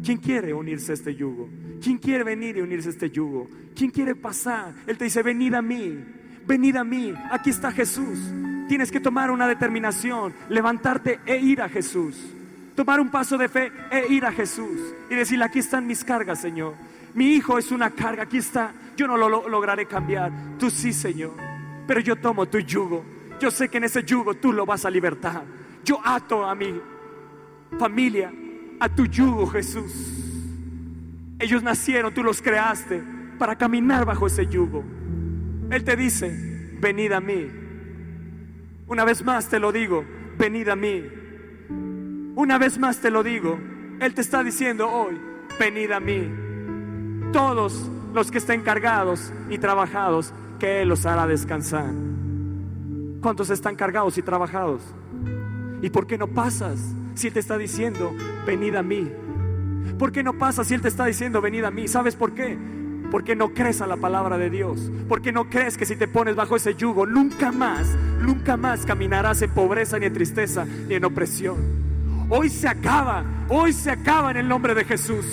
[0.03, 1.49] ¿Quién quiere unirse a este yugo?
[1.81, 3.47] ¿Quién quiere venir y unirse a este yugo?
[3.75, 4.73] ¿Quién quiere pasar?
[4.85, 5.97] Él te dice, venid a mí,
[6.45, 8.19] venid a mí, aquí está Jesús.
[8.67, 12.17] Tienes que tomar una determinación, levantarte e ir a Jesús.
[12.75, 14.79] Tomar un paso de fe e ir a Jesús
[15.09, 16.73] y decirle, aquí están mis cargas, Señor.
[17.13, 18.73] Mi hijo es una carga, aquí está.
[18.95, 20.57] Yo no lo lograré cambiar.
[20.57, 21.33] Tú sí, Señor.
[21.87, 23.03] Pero yo tomo tu yugo.
[23.39, 25.43] Yo sé que en ese yugo tú lo vas a libertar.
[25.83, 26.79] Yo ato a mi
[27.77, 28.31] familia
[28.79, 29.91] a tu yugo, Jesús.
[31.39, 33.03] Ellos nacieron, tú los creaste
[33.37, 34.83] para caminar bajo ese yugo.
[35.69, 37.47] Él te dice, venid a mí.
[38.87, 40.05] Una vez más te lo digo,
[40.37, 41.03] venid a mí.
[42.35, 43.59] Una vez más te lo digo,
[43.99, 45.19] Él te está diciendo hoy,
[45.59, 46.43] venid a mí
[47.33, 51.91] todos los que estén cargados y trabajados, que Él los hará descansar.
[53.21, 54.81] ¿Cuántos están cargados y trabajados?
[55.81, 56.79] ¿Y por qué no pasas
[57.15, 58.11] si Él te está diciendo,
[58.45, 59.11] venid a mí?
[59.97, 61.87] ¿Por qué no pasas si Él te está diciendo, venid a mí?
[61.87, 62.57] ¿Sabes por qué?
[63.11, 64.91] Porque no crees a la palabra de Dios.
[65.07, 67.87] Porque no crees que si te pones bajo ese yugo, nunca más,
[68.21, 71.57] nunca más caminarás en pobreza, ni en tristeza, ni en opresión.
[72.29, 75.25] Hoy se acaba, hoy se acaba en el nombre de Jesús.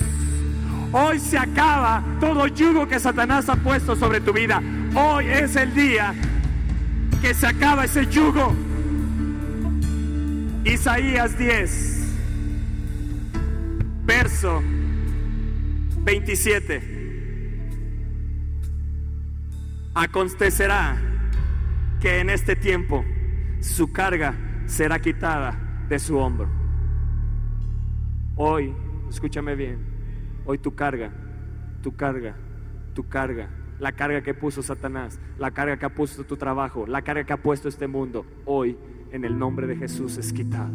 [0.92, 4.60] Hoy se acaba todo yugo que Satanás ha puesto sobre tu vida.
[4.94, 6.12] Hoy es el día
[7.22, 8.52] que se acaba ese yugo.
[10.64, 12.16] Isaías 10,
[14.04, 14.62] verso
[16.02, 16.98] 27.
[19.94, 20.96] Acontecerá
[22.00, 23.04] que en este tiempo
[23.60, 24.34] su carga
[24.66, 25.56] será quitada
[25.88, 26.48] de su hombro.
[28.34, 28.74] Hoy,
[29.08, 29.89] escúchame bien,
[30.44, 31.12] Hoy tu carga,
[31.82, 32.34] tu carga,
[32.94, 37.02] tu carga, la carga que puso Satanás, la carga que ha puesto tu trabajo, la
[37.02, 38.76] carga que ha puesto este mundo, hoy
[39.12, 40.70] en el nombre de Jesús es quitada.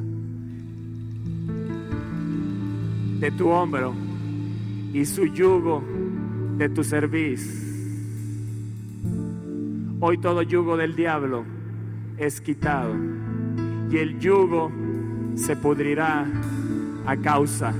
[3.19, 3.93] De tu hombro
[4.93, 5.83] y su yugo
[6.57, 7.63] de tu cerviz.
[9.99, 11.45] Hoy todo yugo del diablo
[12.17, 12.93] es quitado
[13.89, 14.71] y el yugo
[15.35, 16.25] se pudrirá
[17.05, 17.73] a causa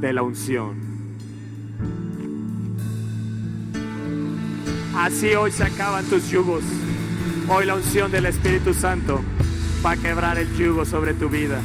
[0.00, 0.87] de la unción.
[4.98, 6.64] Así hoy se acaban tus yugos.
[7.46, 9.20] Hoy la unción del Espíritu Santo
[9.86, 11.60] va a quebrar el yugo sobre tu vida.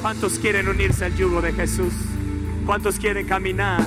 [0.00, 1.92] ¿Cuántos quieren unirse al yugo de Jesús?
[2.64, 3.84] ¿Cuántos quieren caminar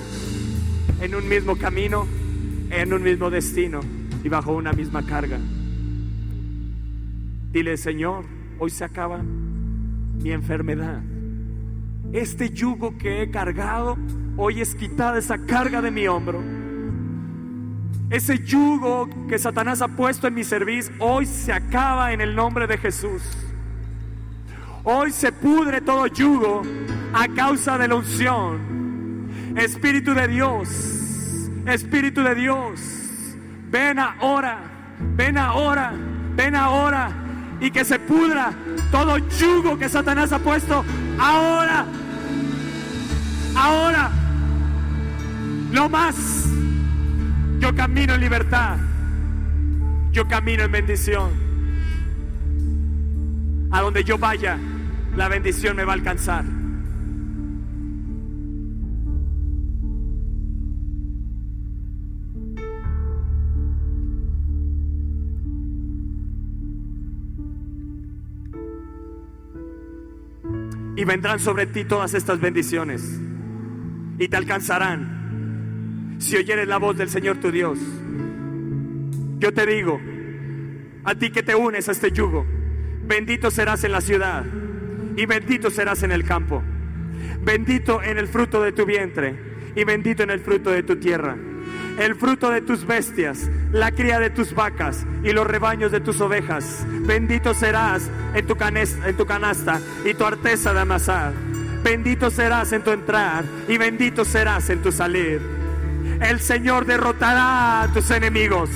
[0.99, 2.05] en un mismo camino,
[2.69, 3.80] en un mismo destino
[4.26, 5.39] y bajo una misma carga?
[7.53, 8.26] Dile, Señor,
[8.59, 11.01] hoy se acaba mi enfermedad.
[12.11, 13.97] Este yugo que he cargado,
[14.36, 16.55] hoy es quitada esa carga de mi hombro
[18.10, 22.68] ese yugo que Satanás ha puesto en mi servicio hoy se acaba en el nombre
[22.68, 23.22] de Jesús.
[24.84, 26.62] Hoy se pudre todo yugo
[27.14, 29.56] a causa de la unción.
[29.56, 30.70] Espíritu de Dios,
[31.66, 32.80] Espíritu de Dios,
[33.72, 34.60] ven ahora,
[35.16, 35.93] ven ahora,
[36.36, 37.10] ven ahora
[37.60, 38.53] y que se pudra
[38.91, 40.84] todo yugo que Satanás ha puesto
[41.20, 41.86] ahora.
[43.56, 44.12] Ahora,
[45.72, 46.45] no más.
[47.66, 48.78] Yo camino en libertad.
[50.11, 51.32] Yo camino en bendición.
[53.72, 54.59] A donde yo vaya,
[55.16, 56.45] la bendición me va a alcanzar.
[70.95, 73.20] Y vendrán sobre ti todas estas bendiciones.
[74.20, 75.24] Y te alcanzarán
[76.18, 77.78] si oyeres la voz del Señor tu Dios.
[79.39, 79.99] Yo te digo,
[81.03, 82.45] a ti que te unes a este yugo,
[83.05, 84.45] bendito serás en la ciudad
[85.16, 86.63] y bendito serás en el campo.
[87.41, 89.36] Bendito en el fruto de tu vientre
[89.76, 91.36] y bendito en el fruto de tu tierra
[91.97, 96.20] el fruto de tus bestias, la cría de tus vacas y los rebaños de tus
[96.22, 96.86] ovejas.
[96.88, 101.34] Bendito serás en tu, canasta y tu arteza de amasar.
[101.84, 105.55] Bendito serás en tu entrar y bendito serás en tu salir.
[106.22, 108.70] El Señor derrotará a tus enemigos.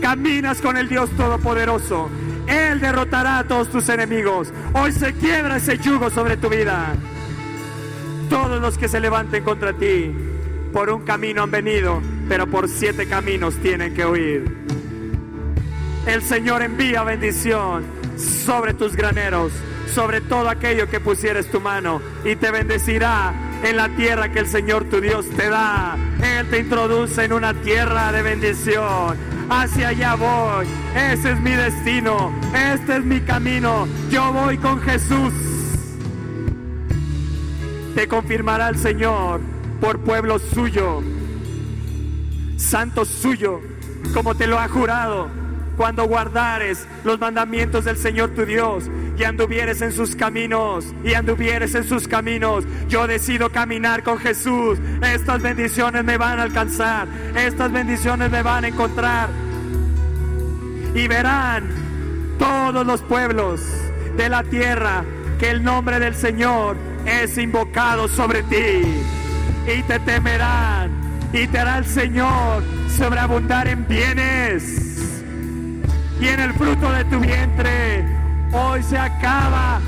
[0.00, 2.08] Caminas con el Dios Todopoderoso.
[2.46, 4.52] Él derrotará a todos tus enemigos.
[4.72, 6.94] Hoy se quiebra ese yugo sobre tu vida.
[8.30, 10.12] Todos los que se levanten contra ti
[10.72, 14.58] por un camino han venido, pero por siete caminos tienen que huir.
[16.06, 17.84] El Señor envía bendición
[18.16, 19.52] sobre tus graneros,
[19.94, 23.32] sobre todo aquello que pusieres tu mano, y te bendecirá
[23.62, 25.96] en la tierra que el Señor tu Dios te da.
[26.22, 29.16] Él te introduce en una tierra de bendición.
[29.50, 30.66] Hacia allá voy.
[30.94, 32.32] Ese es mi destino.
[32.54, 33.86] Este es mi camino.
[34.10, 35.32] Yo voy con Jesús.
[37.94, 39.40] Te confirmará el Señor
[39.80, 41.02] por pueblo suyo,
[42.56, 43.60] santo suyo,
[44.14, 45.28] como te lo ha jurado,
[45.78, 51.74] cuando guardares los mandamientos del Señor tu Dios y anduvieres en sus caminos y anduvieres
[51.76, 52.64] en sus caminos.
[52.88, 54.78] Yo decido caminar con Jesús.
[55.00, 57.06] Estas bendiciones me van a alcanzar.
[57.36, 59.28] Estas bendiciones me van a encontrar.
[60.96, 61.68] Y verán
[62.40, 63.60] todos los pueblos
[64.16, 65.04] de la tierra
[65.38, 66.76] que el nombre del Señor
[67.06, 68.82] es invocado sobre ti
[69.72, 70.90] y te temerán
[71.32, 72.64] y te hará el Señor
[72.96, 74.98] sobreabundar en bienes
[76.20, 78.04] y en el fruto de tu vientre.
[78.52, 79.80] Hoy se acaba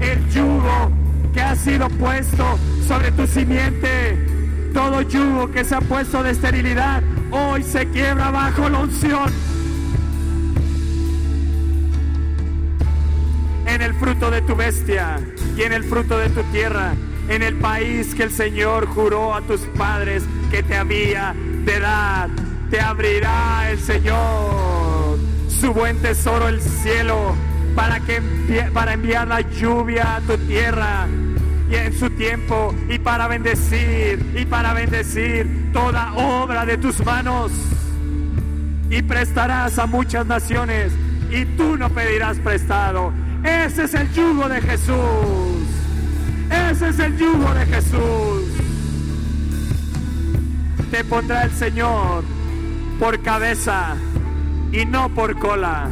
[0.00, 0.90] el yugo
[1.32, 4.70] que ha sido puesto sobre tu simiente.
[4.72, 9.30] Todo yugo que se ha puesto de esterilidad, hoy se quiebra bajo la unción.
[13.66, 15.20] En el fruto de tu bestia
[15.56, 16.94] y en el fruto de tu tierra
[17.28, 21.34] en el país que el Señor juró a tus padres que te había
[21.64, 22.28] de dar.
[22.70, 24.91] Te abrirá el Señor
[25.62, 27.36] su buen tesoro, el cielo,
[27.76, 28.20] para, que,
[28.74, 31.06] para enviar la lluvia a tu tierra
[31.70, 37.52] y en su tiempo y para bendecir y para bendecir toda obra de tus manos.
[38.90, 40.92] Y prestarás a muchas naciones
[41.30, 43.12] y tú no pedirás prestado.
[43.44, 45.62] Ese es el yugo de Jesús.
[46.50, 48.42] Ese es el yugo de Jesús.
[50.90, 52.24] Te pondrá el Señor
[52.98, 53.94] por cabeza
[54.72, 55.88] y no por cola.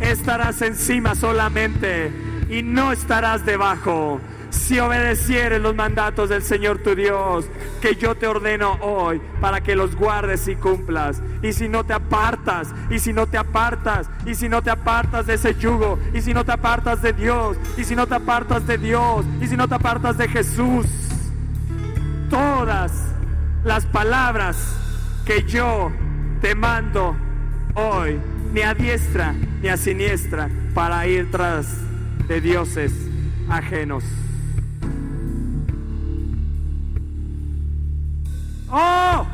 [0.00, 2.12] Estarás encima solamente
[2.48, 4.20] y no estarás debajo
[4.50, 7.46] si obedecieres los mandatos del Señor tu Dios,
[7.80, 11.22] que yo te ordeno hoy para que los guardes y cumplas.
[11.42, 15.26] Y si no te apartas, y si no te apartas, y si no te apartas
[15.26, 18.66] de ese yugo, y si no te apartas de Dios, y si no te apartas
[18.66, 20.86] de Dios, y si no te apartas de Jesús,
[22.28, 22.92] todas
[23.64, 24.56] las palabras
[25.24, 25.90] que yo
[26.42, 27.16] te mando
[27.74, 28.20] hoy,
[28.52, 31.66] ni a diestra ni a siniestra, para ir tras
[32.26, 32.92] de dioses
[33.48, 34.04] ajenos.
[38.70, 39.31] ¡Oh!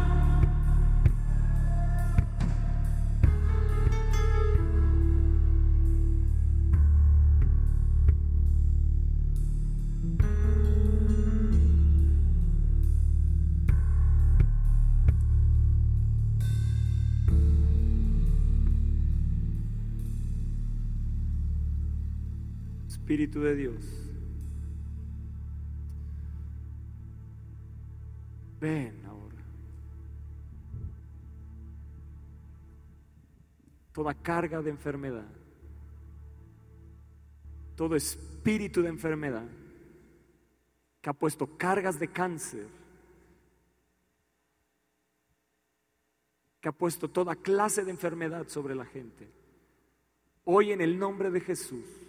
[23.08, 23.82] Espíritu de Dios.
[28.60, 29.02] Ven
[33.92, 35.24] toda carga de enfermedad,
[37.76, 39.48] todo espíritu de enfermedad
[41.00, 42.68] que ha puesto cargas de cáncer,
[46.60, 49.26] que ha puesto toda clase de enfermedad sobre la gente.
[50.44, 52.07] Hoy en el nombre de Jesús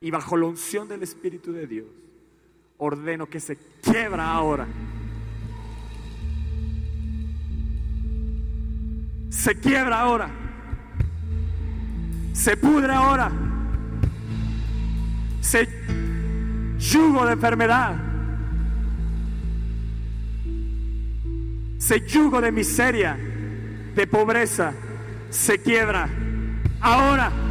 [0.00, 1.86] y bajo la unción del Espíritu de Dios,
[2.78, 4.66] ordeno que se quiebra ahora.
[9.30, 10.30] Se quiebra ahora.
[12.32, 13.30] Se pudre ahora.
[15.40, 15.68] Se
[16.78, 17.96] yugo de enfermedad.
[21.78, 23.16] Se yugo de miseria,
[23.94, 24.74] de pobreza,
[25.30, 26.08] se quiebra
[26.80, 27.47] ahora.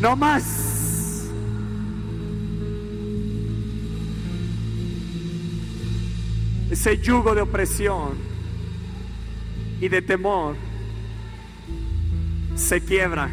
[0.00, 0.44] No más.
[6.70, 8.18] Ese yugo de opresión
[9.80, 10.56] y de temor
[12.54, 13.30] se quiebra.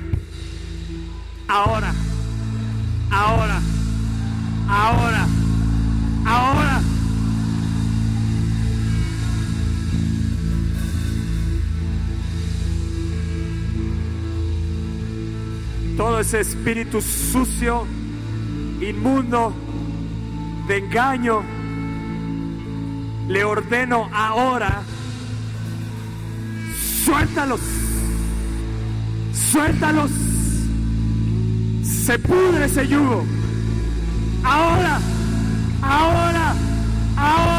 [1.47, 1.93] Ahora,
[3.11, 3.61] ahora,
[4.68, 5.32] ahora.
[16.03, 17.87] todo ese espíritu sucio,
[18.81, 19.53] inmundo,
[20.67, 21.41] de engaño,
[23.29, 24.81] le ordeno ahora,
[27.05, 27.61] suéltalos,
[29.49, 30.11] suéltalos,
[31.83, 33.23] se pudre ese yugo,
[34.43, 34.99] ahora,
[35.81, 36.55] ahora,
[37.15, 37.52] ahora.